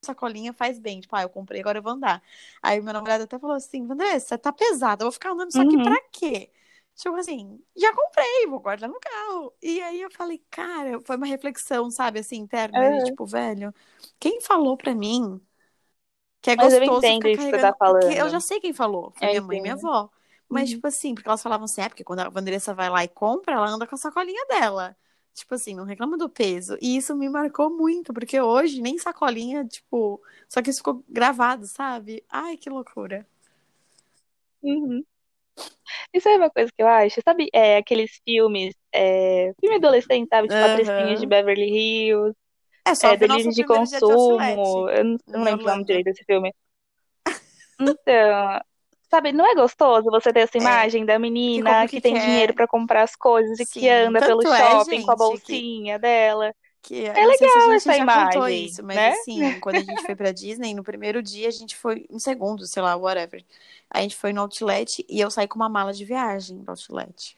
[0.05, 1.01] Sacolinha faz bem.
[1.01, 2.23] Tipo, ah, eu comprei, agora eu vou andar.
[2.63, 5.77] Aí meu namorado até falou assim: Vanessa, tá pesado, eu vou ficar andando isso aqui
[5.77, 5.83] Uhum.
[5.83, 6.51] pra quê?
[6.97, 9.53] Tipo assim, já comprei, vou guardar no carro.
[9.63, 13.05] E aí eu falei, cara, foi uma reflexão, sabe, assim, interna, de Uhum.
[13.05, 13.75] tipo, velho,
[14.21, 15.41] quem falou pra mim
[16.43, 17.73] que é Mas eu gostoso entendo ficar que você tá?
[17.85, 18.31] Porque eu falando.
[18.31, 20.11] já sei quem falou, foi Eu minha mãe e minha avó.
[20.49, 20.71] Mas, Uhum.
[20.71, 23.55] tipo assim, porque elas falavam assim, é, porque quando a Vanessa vai lá e compra,
[23.55, 24.97] ela anda com a sacolinha dela.
[25.33, 26.77] Tipo assim, não reclama do peso.
[26.81, 31.67] E isso me marcou muito, porque hoje nem sacolinha, tipo, só que isso ficou gravado,
[31.67, 32.25] sabe?
[32.31, 33.27] Ai, que loucura.
[34.63, 35.05] Uhum.
[36.13, 37.49] Isso é uma coisa que eu acho, sabe?
[37.53, 40.49] É, aqueles filmes, é, filme adolescente, sabe?
[40.49, 41.27] Tipo Patricinhas de.
[41.27, 42.37] Beverly Hills.
[42.87, 44.89] É só é, Delírio de Consumo.
[44.91, 46.53] Eu não, não em lembro o nome direito desse filme.
[47.81, 48.61] Então,
[49.11, 52.15] sabe, não é gostoso você ter essa É, imagem da que menina que que tem
[52.17, 52.55] dinheiro quer.
[52.55, 53.89] pra comprar as coisas e que Sim.
[53.89, 56.55] anda pelo é, shopping com a gente, que, bolsinha dela.
[56.85, 59.09] Que É não sei se a legal gente essa já contou imagem, isso, mas né?
[59.13, 62.67] assim, quando a gente foi pra Disney, no primeiro dia a gente foi, no segundo,
[62.67, 63.43] sei lá, whatever.
[63.89, 67.37] A gente foi no Outlet e eu saí com uma mala de viagem pro Outlet.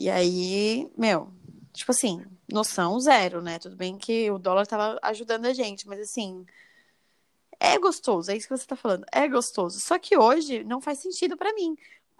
[0.00, 1.28] E aí, meu,
[1.72, 3.58] tipo assim, noção zero, né?
[3.58, 6.46] Tudo bem que o dólar tava ajudando a gente, mas assim,
[7.60, 9.78] é gostoso, é isso que você tá falando, é gostoso.
[9.80, 11.76] Só que hoje não faz sentido pra mim.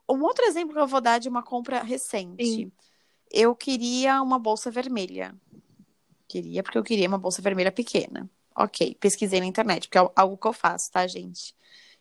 [0.08, 1.86] Um outro exemplo que eu vou dar de uma compra Sim.
[1.86, 2.72] recente.
[3.32, 5.34] Eu queria uma bolsa vermelha.
[6.34, 8.28] Queria, porque eu queria uma bolsa vermelha pequena.
[8.56, 11.54] Ok, pesquisei na internet, porque é algo que eu faço, tá, gente?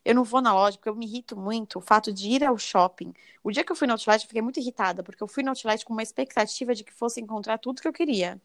[0.04, 2.58] Eu não vou na loja porque eu me irrito muito o fato de ir ao
[2.58, 3.13] shopping.
[3.43, 5.50] O dia que eu fui no Outlet, eu fiquei muito irritada, porque eu fui no
[5.52, 8.41] Outlet com uma expectativa de que fosse encontrar tudo que eu queria.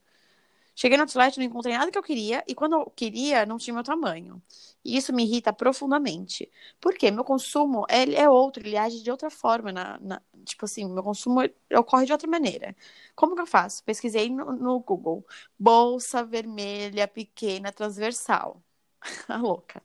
[0.80, 3.74] Cheguei no Outlet, não encontrei nada que eu queria, e quando eu queria, não tinha
[3.74, 4.40] meu tamanho.
[4.84, 6.48] E isso me irrita profundamente.
[6.80, 7.10] Por quê?
[7.10, 9.72] Meu consumo é outro, ele age de outra forma.
[9.72, 11.40] Na, na- tipo assim, meu consumo
[11.76, 12.76] ocorre de outra maneira.
[13.16, 13.82] Como que eu faço?
[13.82, 15.26] Pesquisei no, no Google.
[15.58, 18.62] Bolsa vermelha, pequena, transversal.
[19.28, 19.82] A louca.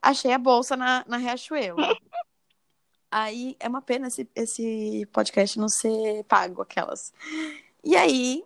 [0.00, 1.76] Achei a bolsa na, na Riachuelo.
[3.10, 7.12] Aí é uma pena esse, esse podcast não ser pago, aquelas.
[7.84, 8.42] E aí,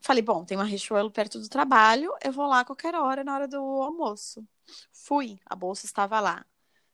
[0.00, 3.34] falei, bom, tem uma Riachuelo perto do trabalho, eu vou lá a qualquer hora, na
[3.34, 4.44] hora do almoço.
[4.92, 6.44] Fui, a bolsa estava lá.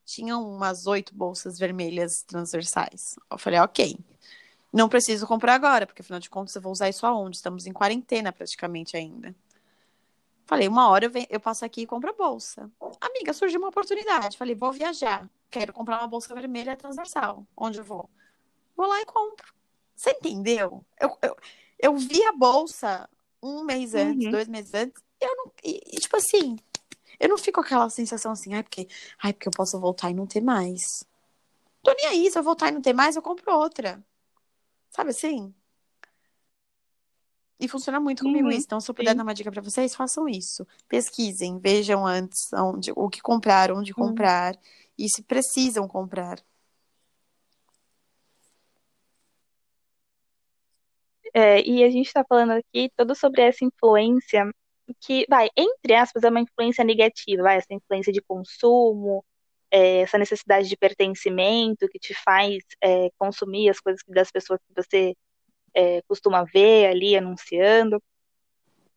[0.04, 3.16] Tinha umas oito bolsas vermelhas transversais.
[3.30, 3.98] Eu falei, ok.
[4.72, 7.36] Não preciso comprar agora, porque afinal de contas eu vou usar isso aonde?
[7.36, 9.34] Estamos em quarentena praticamente ainda.
[10.46, 12.70] Falei, uma hora eu, venho, eu passo aqui e compro a bolsa.
[13.00, 14.36] Amiga, surgiu uma oportunidade.
[14.36, 15.28] Falei, vou viajar.
[15.50, 17.46] Quero comprar uma bolsa vermelha transversal.
[17.56, 18.10] Onde eu vou?
[18.76, 19.54] Vou lá e compro.
[19.94, 20.84] Você entendeu?
[21.00, 21.36] Eu, eu,
[21.84, 23.08] eu vi a bolsa
[23.42, 24.30] um mês antes, Uhum.
[24.30, 25.52] dois meses antes, e eu não.
[25.62, 26.56] E, e, tipo assim,
[27.20, 28.88] eu não fico com aquela sensação assim, ai, porque,
[29.22, 30.80] ai, porque eu posso voltar e não ter mais.
[31.82, 34.02] Tô nem aí, se eu voltar e não ter mais, eu compro outra.
[34.90, 35.54] Sabe assim?
[37.60, 38.56] E funciona muito comigo Uhum.
[38.56, 38.66] isso.
[38.66, 39.16] Então, se eu puder Sim.
[39.18, 40.66] dar uma dica pra vocês, façam isso.
[40.88, 43.94] Pesquisem, vejam antes onde, o que comprar, onde Hum.
[43.96, 44.58] comprar
[44.98, 46.42] e se precisam comprar.
[51.34, 54.48] É, e a gente está falando aqui todo sobre essa influência
[55.00, 59.24] que, vai, entre aspas, é uma influência negativa, vai, essa influência de consumo,
[59.70, 64.72] é, essa necessidade de pertencimento que te faz é, consumir as coisas das pessoas que
[64.80, 65.16] você
[65.74, 68.00] é, costuma ver ali anunciando.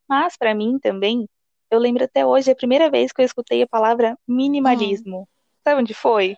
[0.08, 1.28] Mas, para mim também,
[1.72, 5.28] eu lembro até hoje, a primeira vez que eu escutei a palavra minimalismo.
[5.64, 6.38] Sabe onde foi?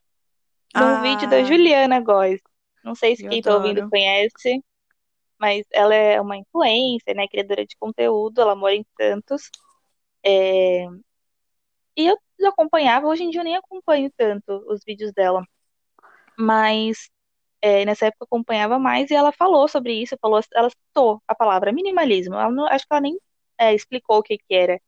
[0.74, 2.40] Num vídeo da Ah, Juliana Góes.
[2.84, 4.64] Não sei se eu quem tá ouvindo conhece,
[5.40, 9.50] mas ela é uma influencer, né, criadora de conteúdo, ela mora em Santos.
[10.26, 10.86] É,
[11.98, 15.44] E eu acompanhava, hoje em dia eu nem acompanho tanto os vídeos dela,
[16.40, 17.10] mas
[17.62, 21.36] é, nessa época eu acompanhava mais e ela falou sobre isso, falou, ela citou a
[21.36, 22.36] palavra minimalismo.
[22.36, 23.20] Ela não- acho que ela nem
[23.60, 24.82] é, explicou o que que era.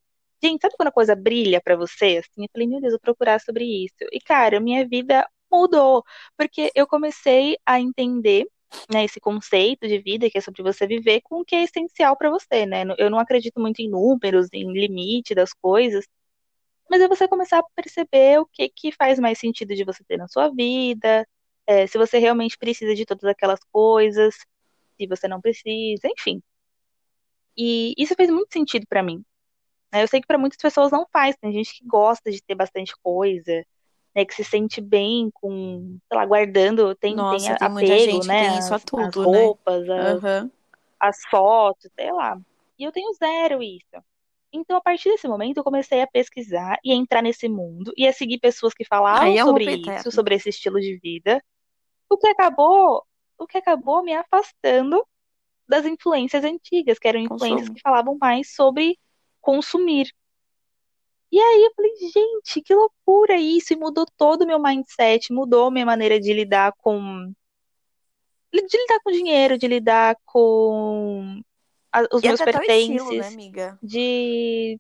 [0.44, 2.20] Gente, sabe quando a coisa brilha pra você?
[2.20, 3.96] Assim, eu falei, meu Deus, eu vou procurar sobre isso.
[4.14, 6.04] E, cara, minha vida mudou,
[6.38, 8.46] porque eu comecei a entender,
[8.92, 12.18] né, esse conceito de vida que é sobre você viver com o que é essencial
[12.18, 12.84] pra você, né?
[12.98, 16.06] Eu não acredito muito em números, em limite das coisas,
[16.90, 20.18] mas é você começar a perceber o que que faz mais sentido de você ter
[20.18, 21.28] na sua vida,
[21.68, 24.36] é, se você realmente precisa de todas aquelas coisas,
[24.98, 26.42] se você não precisa, enfim.
[27.58, 29.24] E isso fez muito sentido pra mim.
[29.94, 30.04] né?
[30.04, 32.94] Eu sei que pra muitas pessoas não faz, tem gente que gosta de ter bastante
[33.04, 33.66] coisa,
[34.16, 37.94] né, que se sente bem com, sei lá, guardando, tem, tem Nossa, a- tem muita
[37.94, 39.38] apego, gente que né, tem isso a as, as tudo, né?
[39.48, 40.52] roupas, as, Aham.
[41.00, 42.38] as fotos, sei lá.
[42.78, 44.04] E eu tenho zero isso.
[44.54, 48.08] Então, a partir desse momento, eu comecei a pesquisar e a entrar nesse mundo e
[48.08, 50.12] a seguir pessoas que falavam é sobre isso, eterno.
[50.12, 51.44] sobre esse estilo de vida,
[52.10, 53.06] o que acabou,
[53.38, 55.06] o que acabou me afastando
[55.68, 57.76] das influências antigas, que eram influências Consumo.
[57.76, 59.00] que falavam mais sobre
[59.42, 60.08] consumir.
[61.32, 63.74] E aí eu falei, gente, que loucura isso!
[63.74, 67.32] E mudou todo o meu mindset, mudou a minha maneira de lidar com.
[68.54, 71.42] De lidar com dinheiro, de lidar com
[71.92, 73.80] a- os E meus teu estilo, né, pertences, amiga?
[73.82, 74.80] de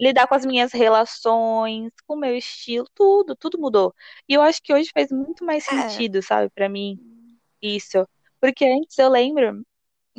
[0.00, 3.94] lidar com as minhas relações, com o meu estilo, tudo, tudo mudou.
[4.28, 5.68] E eu acho que hoje faz muito mais É.
[5.70, 6.98] sentido, sabe, pra mim,
[7.62, 8.06] isso.
[8.40, 9.64] Porque antes eu lembro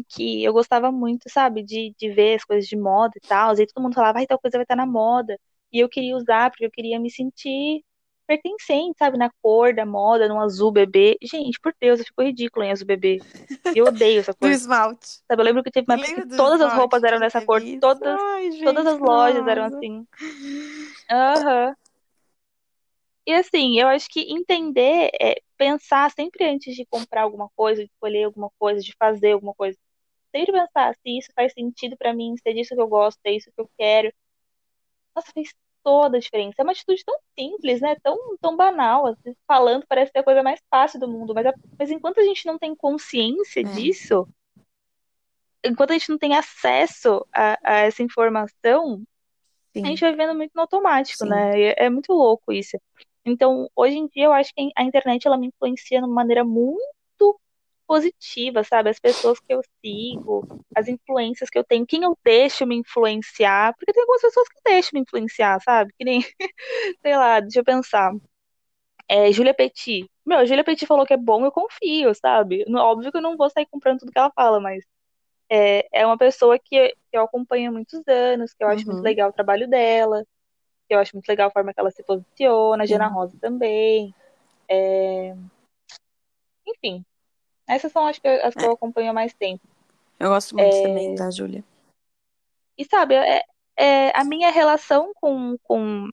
[0.09, 3.67] que eu gostava muito, sabe, de, de ver as coisas de moda e tal, e
[3.67, 5.39] todo mundo falava, ai, tal coisa vai estar na moda.
[5.73, 7.83] E eu queria usar porque eu queria me sentir
[8.27, 9.17] pertencente, sabe?
[9.17, 11.17] Na cor da moda, no azul bebê.
[11.21, 13.19] Gente, por Deus, eu fico ridículo em azul bebê.
[13.75, 14.51] Eu odeio essa Do cor.
[14.51, 15.23] esmalte.
[15.27, 18.19] Sabe, eu lembro que teve uma que do todas as roupas eram dessa cor, todas,
[18.21, 19.77] Ai, gente, todas as lojas eram nossa.
[19.77, 20.07] assim.
[21.09, 21.75] Aham.
[23.25, 27.89] E assim, eu acho que entender, é, pensar sempre antes de comprar alguma coisa, de
[27.89, 29.77] escolher alguma coisa, de fazer alguma coisa.
[30.35, 33.29] Sempre pensar se isso faz sentido pra mim, se é disso que eu gosto, se
[33.29, 34.13] é isso que eu quero.
[35.15, 35.53] Nossa, fez
[35.83, 36.55] toda a diferença.
[36.59, 37.95] É uma atitude tão simples, né?
[38.03, 39.15] Tão, tão banal.
[39.23, 42.23] Vezes, falando parece ser a coisa mais fácil do mundo, mas, a- mas enquanto a
[42.23, 44.27] gente não tem consciência É, disso,
[45.63, 49.03] enquanto a gente não tem acesso a, a essa informação,
[49.83, 51.27] a gente sim, vai vivendo muito no automático, sim.
[51.27, 51.61] né?
[51.73, 52.77] É, é muito louco isso.
[53.25, 56.43] Então, hoje em dia, eu acho que a internet ela me influencia de uma maneira
[56.45, 56.81] muito
[57.93, 58.89] positiva, sabe?
[58.89, 63.71] As pessoas que eu sigo, as influências que eu tenho, quem eu deixo me influenciar,
[63.75, 65.93] porque tem algumas pessoas que deixam me influenciar, sabe?
[65.95, 66.21] Que nem,
[67.03, 68.11] sei lá, deixa eu pensar.
[69.07, 70.09] É, Julia Petit.
[70.25, 72.65] Meu, a Julia Petit falou que é bom, eu confio, sabe?
[72.75, 74.83] Óbvio que eu não vou sair comprando tudo que ela fala, mas
[75.49, 79.03] é, é uma pessoa que, eu acompanho há muitos anos, que eu acho muito Uhum,
[79.03, 80.25] legal o trabalho dela,
[80.87, 83.13] que eu acho muito legal a forma que ela se posiciona, a Jana sim.
[83.13, 84.15] Rosa também.
[84.67, 85.35] É,
[86.65, 87.05] enfim,
[87.67, 89.61] essas são acho que as que É, eu acompanho há mais tempo.
[90.19, 91.63] eu gosto muito também da Júlia.
[92.77, 93.43] E sabe, é,
[93.77, 96.09] é, a minha relação com, com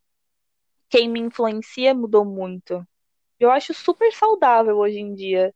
[0.88, 2.86] quem me influencia mudou muito.
[3.38, 5.54] Eu acho super saudável hoje em dia,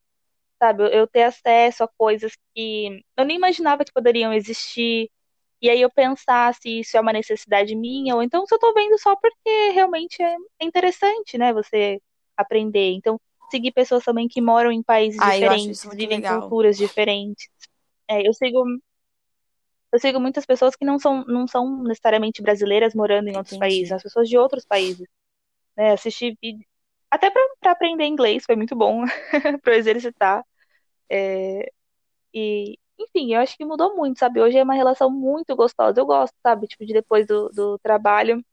[0.58, 0.84] sabe?
[0.96, 5.10] Eu, ter acesso a coisas que eu nem imaginava que poderiam existir.
[5.60, 8.72] E aí eu pensar se isso é uma necessidade minha, ou então se eu tô
[8.74, 11.52] vendo só porque realmente é é interessante, né?
[11.52, 12.00] Você
[12.36, 12.92] aprender.
[12.92, 13.20] Então,
[13.50, 16.40] seguir pessoas também que moram em países Ah, diferentes, vivem legal.
[16.40, 17.48] culturas diferentes.
[18.08, 18.64] É, eu sigo,
[19.92, 23.78] eu sigo muitas pessoas que não são, não são necessariamente brasileiras morando em outros países,
[23.78, 23.88] Entendi.
[23.88, 25.06] são as pessoas de outros países,
[25.76, 25.92] né?
[25.92, 26.66] Assistir vídeo.
[27.10, 29.04] Até para aprender inglês foi muito bom
[29.62, 30.44] para exercitar.
[31.08, 31.70] É,
[32.34, 34.40] e, enfim, eu acho que mudou muito, sabe?
[34.40, 36.00] Hoje é uma relação muito gostosa.
[36.00, 36.66] Eu gosto, sabe?
[36.66, 38.44] Tipo, de depois do, do trabalho,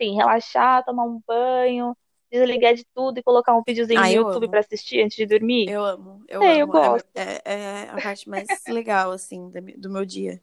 [0.00, 1.96] enfim, relaxar, tomar um banho,
[2.38, 5.26] desligar de tudo e colocar um videozinho Ah, no eu YouTube pra assistir antes de
[5.26, 5.68] dormir.
[5.70, 6.22] Eu amo.
[6.28, 6.76] Eu É, eu amo.
[6.76, 7.08] É, gosto.
[7.14, 10.40] é, é a parte mais legal, assim, do meu dia.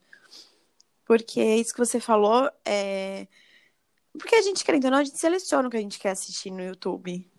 [1.05, 3.27] Porque isso que você falou é.
[4.17, 6.51] Porque a gente, querendo ou não, a gente seleciona o que a gente quer assistir
[6.51, 7.29] no YouTube.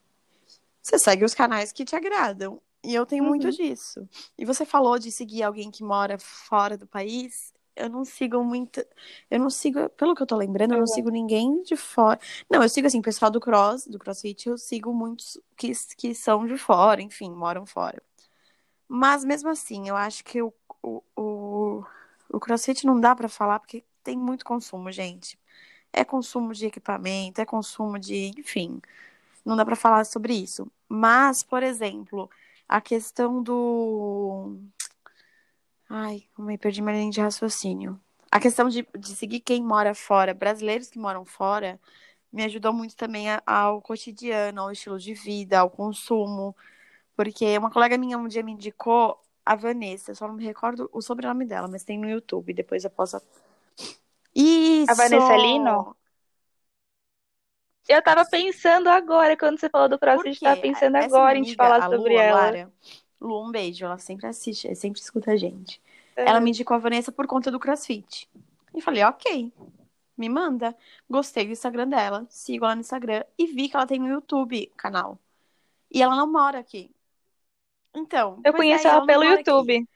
[0.82, 2.60] Você segue os canais que te agradam.
[2.84, 3.50] E eu tenho muito Uhum.
[3.50, 4.08] disso.
[4.36, 7.52] E você falou de seguir alguém que mora fora do país.
[7.74, 8.84] Eu não sigo muito.
[9.30, 12.18] Eu não sigo, pelo que eu tô lembrando, eu não sigo ninguém de fora.
[12.50, 16.46] Não, eu sigo assim, pessoal do cross, do CrossFit, eu sigo muitos que, que são
[16.46, 18.02] de fora, enfim, moram fora.
[18.88, 20.52] Mas mesmo assim, eu acho que o,
[20.82, 21.84] o, o,
[22.30, 25.38] o CrossFit não dá pra falar porque tem muito consumo, gente.
[25.92, 28.80] É consumo de equipamento, é consumo de, enfim,
[29.44, 30.70] não dá pra falar sobre isso.
[30.88, 32.30] Mas, por exemplo,
[32.68, 34.58] a questão do.
[35.94, 38.00] Ai, como eu perdi minha linha de raciocínio.
[38.30, 41.78] A questão de, de seguir quem mora fora, brasileiros que moram fora,
[42.32, 46.56] me ajudou muito também a- ao cotidiano, ao estilo de vida, ao consumo.
[47.16, 50.88] Porque uma colega minha um dia me indicou a Vanessa, eu só não me recordo
[50.92, 53.20] o sobrenome dela, mas tem no YouTube, depois eu posso.
[54.86, 55.76] A Vanessa Lino?
[55.76, 55.96] Isso!
[57.88, 61.38] Eu tava pensando agora, quando você falou do CrossFit, eu Porque tava pensando essa agora
[61.38, 62.30] em te amiga, falar a Lu, sobre a ela.
[62.30, 62.72] Lara,
[63.20, 65.81] Lu, um beijo, ela sempre assiste, sempre escuta a gente.
[66.16, 68.28] Ela me indicou a Vanessa por conta do CrossFit.
[68.74, 69.52] E falei, ok,
[70.16, 70.76] me manda.
[71.08, 74.66] Gostei do Instagram dela, sigo ela no Instagram e vi que ela tem no YouTube
[74.76, 75.18] canal.
[75.90, 76.90] E ela não mora aqui.
[77.94, 79.50] Então, Eu é, conheço ela ela pelo mora aqui.
[79.50, 79.88] YouTube.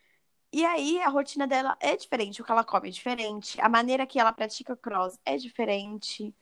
[0.53, 4.07] E aí, a rotina dela é diferente, o que ela come é diferente, a maneira
[4.07, 6.35] que ela pratica cross é diferente,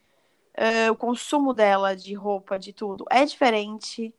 [0.53, 4.13] eh, o consumo dela de roupa, de tudo, é diferente.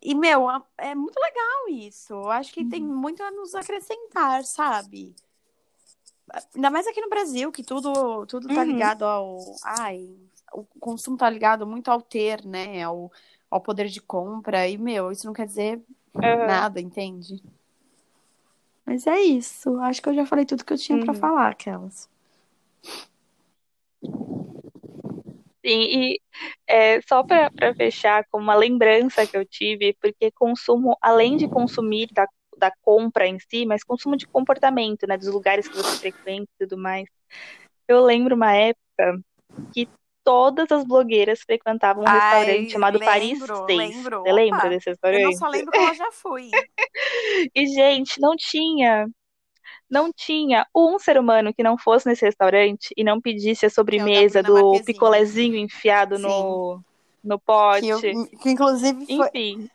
[0.00, 0.46] E, meu,
[0.76, 2.12] é muito legal isso.
[2.12, 5.14] Eu acho que tem muito a nos acrescentar, sabe?
[6.54, 8.70] Ainda mais aqui no Brasil, que tudo, tudo tá Uhum.
[8.70, 9.56] ligado ao.
[9.64, 10.14] Ai,
[10.52, 12.82] o consumo tá ligado muito ao ter, né?
[12.82, 13.10] Ao,
[13.50, 14.68] ao poder de compra.
[14.68, 15.82] E, meu, isso não quer dizer
[16.14, 16.46] Uhum.
[16.46, 17.42] nada, entende?
[18.84, 19.78] Mas é isso.
[19.80, 21.18] Acho que eu já falei tudo que eu tinha pra Uhum.
[21.18, 22.08] falar, aquelas.
[25.68, 26.20] Sim, e
[26.66, 32.08] é, só para fechar com uma lembrança que eu tive, porque consumo, além de consumir
[32.10, 36.48] da, da compra em si, mas consumo de comportamento, né, dos lugares que você frequenta
[36.54, 37.06] e tudo mais.
[37.86, 39.20] Eu lembro uma época
[39.74, 39.86] que
[40.24, 43.78] todas as blogueiras frequentavam um restaurante Ai, chamado Paris lembro, 6.
[43.78, 44.22] lembro.
[44.22, 45.38] Você lembra desse eu não restaurante?
[45.38, 46.50] só lembro como eu já fui.
[47.54, 49.06] E, gente, não tinha,
[49.90, 53.70] não tinha um ser humano que não fosse nesse restaurante e não pedisse a é
[53.70, 56.22] sobremesa do picolézinho enfiado Sim.
[56.22, 56.82] no
[57.22, 57.80] no pote.
[57.80, 59.26] Que, eu, que inclusive foi...
[59.28, 59.70] Enfim.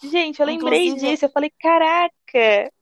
[0.00, 1.24] Gente, eu lembrei Inclusive- disso.
[1.24, 2.12] Eu falei, caraca.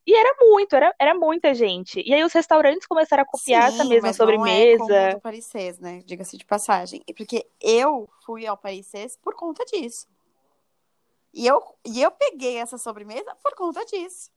[0.06, 2.02] E era muito, era, era muita gente.
[2.04, 5.14] E aí os restaurantes começaram a copiar essa Sim, mesma mas não é como sobremesa.
[5.14, 6.02] do Paris né?
[6.04, 7.02] Diga-se de passagem.
[7.06, 10.06] E Porque eu fui ao Paris por conta disso.
[11.32, 14.30] E eu, e eu peguei essa sobremesa por conta disso.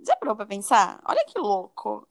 [0.00, 1.00] Já parou pra pensar?
[1.04, 2.08] Olha que louco.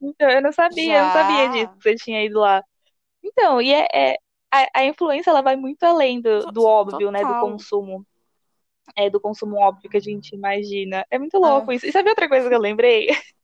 [0.00, 1.52] Então, eu não sabia, eu não sabia Já.
[1.52, 2.62] disso que você tinha ido lá.
[3.22, 4.16] Então, e é, é-
[4.50, 7.20] a, a influência ela vai muito além do, do óbvio, né?
[7.20, 7.50] Do Total.
[7.50, 8.06] consumo.
[8.96, 11.06] É, do consumo óbvio que a gente imagina.
[11.10, 11.86] É muito louco isso.
[11.86, 13.08] E sabe outra coisa que eu lembrei?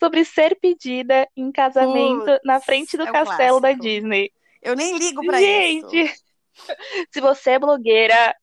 [0.00, 3.82] Sobre ser pedida em casamento Putz, na frente do é castelo da clássico.
[3.82, 4.32] Disney.
[4.62, 5.88] Eu nem ligo pra isso.
[5.90, 6.22] Gente,
[7.12, 8.34] se você é blogueira,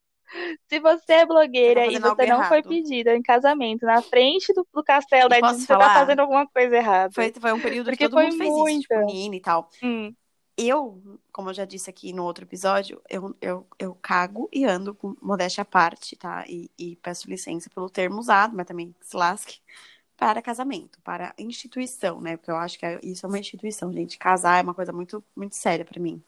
[0.70, 2.64] se você é blogueira e você não foi errado.
[2.64, 6.76] pedida em casamento na frente do, do castelo da Disney, você tá fazendo alguma coisa
[6.76, 7.14] errada.
[7.14, 8.80] Foi, foi um período Porque que todo foi mundo fez isso, muita.
[8.80, 9.70] tipo, Nina e tal.
[9.84, 10.16] Hum,
[10.58, 11.02] Eu,
[11.32, 15.16] como eu já disse aqui no outro episódio, eu, eu, eu cago e ando com
[15.22, 16.46] modéstia à parte, tá?
[16.48, 19.60] E, e peço licença pelo termo usado, mas também se lasque,
[20.18, 22.38] para casamento, para instituição, né?
[22.38, 24.18] Porque eu acho que é- isso é uma instituição, gente.
[24.20, 26.24] Casar é uma coisa muito, muito séria pra mim.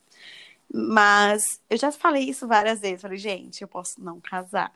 [0.72, 3.01] Mas eu já falei isso várias vezes.
[3.01, 4.74] Falei, gente, eu posso não casar,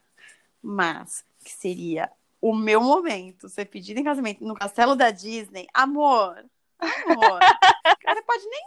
[0.61, 2.11] mas que seria
[2.41, 6.45] o meu momento ser pedido em casamento no castelo da Disney, amor.
[6.79, 7.39] Amor.
[7.99, 8.61] cara pode nem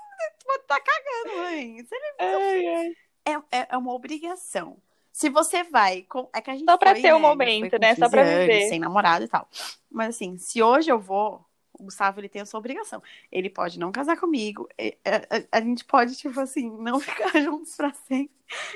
[0.44, 1.86] pode tá cagando, mãe.
[2.18, 2.94] Ai.
[3.24, 4.76] é, é, é uma obrigação.
[5.12, 6.02] Se você vai.
[6.02, 7.94] Com, é que a gente Só pra foi, ter o né, momento, foi com né?
[7.94, 8.68] Só 15 pra viver.
[8.68, 9.48] Sem namorado e tal.
[9.90, 11.44] Mas assim, se hoje eu vou,
[11.80, 13.02] o Gustavo ele tem a sua obrigação.
[13.32, 14.68] Ele pode não casar comigo.
[15.04, 17.00] A, a- a gente pode, tipo assim, não
[17.32, 18.34] ficar juntos pra sempre.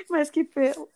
[0.09, 0.89] Mas que pelo.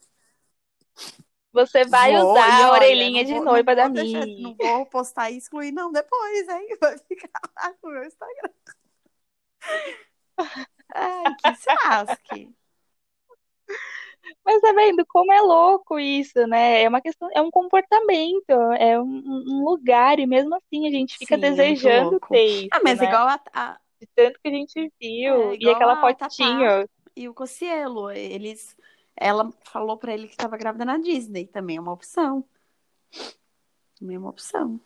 [1.51, 4.41] Você vai Vou, usar a orelhinha de vou- noiva da vou deixar- Mi.
[4.41, 8.51] Não vou postar e excluir, não, depois, aí vai ficar lá no meu Instagram.
[10.93, 12.55] Ai, que se lasque.
[14.45, 16.83] Mas tá vendo como é louco isso, né?
[16.83, 21.17] É uma questão, é um comportamento, é um, um lugar, e mesmo assim a gente
[21.17, 23.05] fica Sim, é desejando ter isso, Ah, mas né?
[23.05, 25.51] igual a, a- De tanto que a gente viu.
[25.53, 26.87] É, e aquela fotinho.
[27.15, 28.75] e o Cocielo, eles.
[29.15, 32.45] Ela falou pra ele que tava grávida na Disney, também é uma opção.
[33.99, 34.79] Também é uma opção.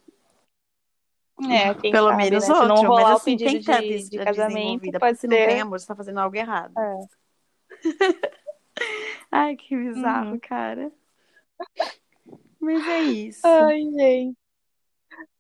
[1.52, 2.54] É, Pelo sabe, menos né?
[2.54, 5.46] Outro, não rolar mas o assim, pedido tem de, de casamento, pode se não tem
[5.46, 5.62] ser.
[5.62, 6.74] amor, você tá fazendo algo errado.
[6.80, 6.96] É.
[9.36, 10.40] Ai, que bizarro, Uhum.
[10.40, 10.92] cara.
[12.60, 13.46] Mas é isso.
[13.48, 14.38] Ai, gente.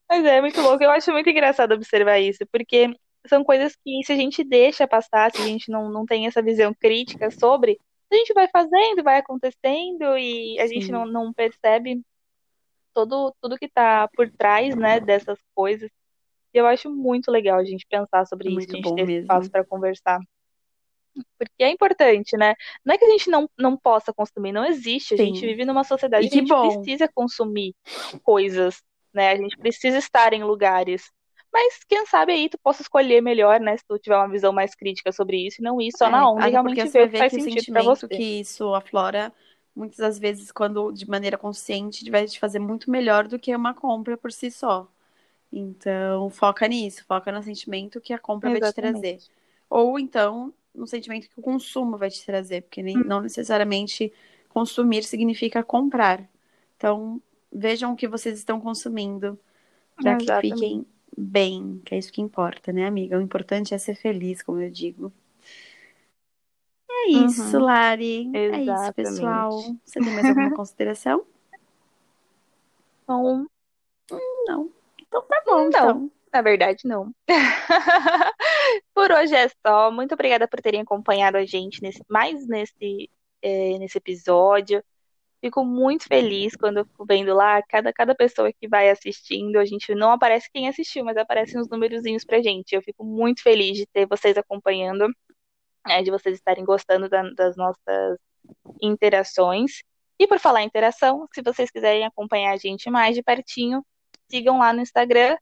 [0.09, 0.83] Mas é muito louco.
[0.83, 2.91] Eu acho muito engraçado observar isso, porque
[3.27, 6.41] são coisas que, se a gente deixa passar, se a gente não, não tem essa
[6.41, 7.77] visão crítica sobre,
[8.11, 10.91] a gente vai fazendo, vai acontecendo e a gente Sim.
[10.91, 12.01] não, não percebe
[12.95, 15.89] todo, tudo que tá por trás, né, dessas coisas.
[16.51, 19.05] E eu acho muito legal a gente pensar sobre isso, Muito a gente bom ter
[19.05, 19.21] mesmo.
[19.21, 20.19] espaço para conversar.
[21.37, 22.55] Porque é importante, né?
[22.85, 25.13] Não é que a gente não, não possa consumir, não existe.
[25.13, 25.17] A Sim.
[25.17, 26.57] gente vive numa sociedade E que a gente bom.
[26.57, 27.75] precisa consumir
[28.23, 28.81] coisas,
[29.13, 29.31] né?
[29.31, 31.03] A gente precisa estar em lugares.
[31.51, 33.77] Mas quem sabe aí tu possa escolher melhor, né?
[33.77, 36.27] Se tu tiver uma visão mais crítica sobre isso e não ir só É, na
[36.29, 38.07] onda e realmente ver o que faz sentido pra sentimento você.
[38.09, 39.33] que isso aflora,
[39.75, 43.73] muitas das vezes, quando de maneira consciente, vai te fazer muito melhor do que uma
[43.73, 44.87] compra por si só.
[45.51, 49.21] Então, foca nisso, foca no sentimento que a compra vai te trazer.
[49.21, 49.31] Exatamente.
[49.69, 54.11] Ou então, no sentimento que o consumo vai te trazer, porque nem, não necessariamente
[54.49, 56.27] consumir significa comprar.
[56.77, 57.21] Então,
[57.51, 59.39] vejam o que vocês estão consumindo
[59.95, 60.55] para que Exatamente.
[60.55, 60.85] fiquem
[61.17, 63.17] bem, que é isso que importa, né, amiga?
[63.17, 65.11] O importante é ser feliz, como eu digo.
[66.89, 67.63] É isso, Uhum.
[67.63, 68.29] Lari.
[68.33, 68.95] É isso, Exatamente.
[68.95, 69.75] pessoal.
[69.85, 71.25] Você tem mais alguma consideração?
[73.03, 73.45] Então,
[74.47, 74.71] Não.
[74.99, 75.67] Então tá bom, Não.
[75.67, 76.11] então.
[76.31, 77.13] Na verdade, não.
[78.93, 79.91] Por hoje é só.
[79.91, 83.09] Muito obrigada por terem acompanhado a gente nesse, mais nesse,
[83.41, 84.83] eh, nesse episódio.
[85.41, 89.57] Fico muito feliz quando eu fico vendo lá cada, cada pessoa que vai assistindo.
[89.57, 92.73] A gente não aparece quem assistiu, mas aparecem os numerozinhos pra gente.
[92.73, 95.07] Eu fico muito feliz de ter vocês acompanhando,
[95.85, 98.17] né, de vocês estarem gostando da- das nossas
[98.81, 99.83] interações.
[100.17, 103.85] E por falar em interação, se vocês quiserem acompanhar a gente mais de pertinho,
[104.29, 105.37] sigam lá no Instagram,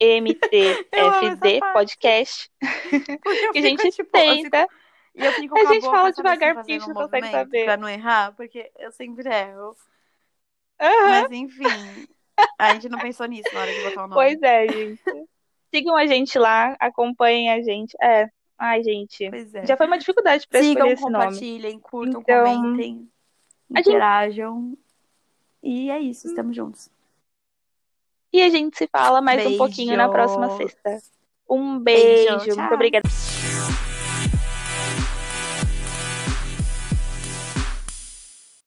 [0.00, 1.60] MTFD.
[1.72, 2.50] Podcast,
[3.52, 4.68] que a gente tipo, tenta.
[5.14, 7.64] E eu fico A gente fala sabe, devagar assim, porque a gente não consegue saber.
[7.64, 9.74] Pra não errar, porque eu sempre erro.
[10.78, 12.06] Aham, Mas enfim,
[12.58, 14.14] a gente não pensou nisso na hora de botar o nome.
[14.14, 15.02] Pois é, gente.
[15.74, 17.96] Sigam a gente lá, acompanhem a gente.
[18.02, 18.28] É,
[18.58, 19.28] ai, gente.
[19.30, 19.64] Pois é.
[19.66, 21.24] Já foi uma dificuldade pra Sigam, escolher esse nome.
[21.24, 23.08] compartilhem, curtam, Então, comentem,
[23.74, 24.76] a gente- interajam.
[25.62, 26.90] E é isso, estamos juntos.
[28.32, 30.56] E a gente se fala mais um pouquinho na próxima Beijo.
[30.58, 30.98] sexta.
[31.48, 33.08] Um beijo, Beijo, muito obrigada.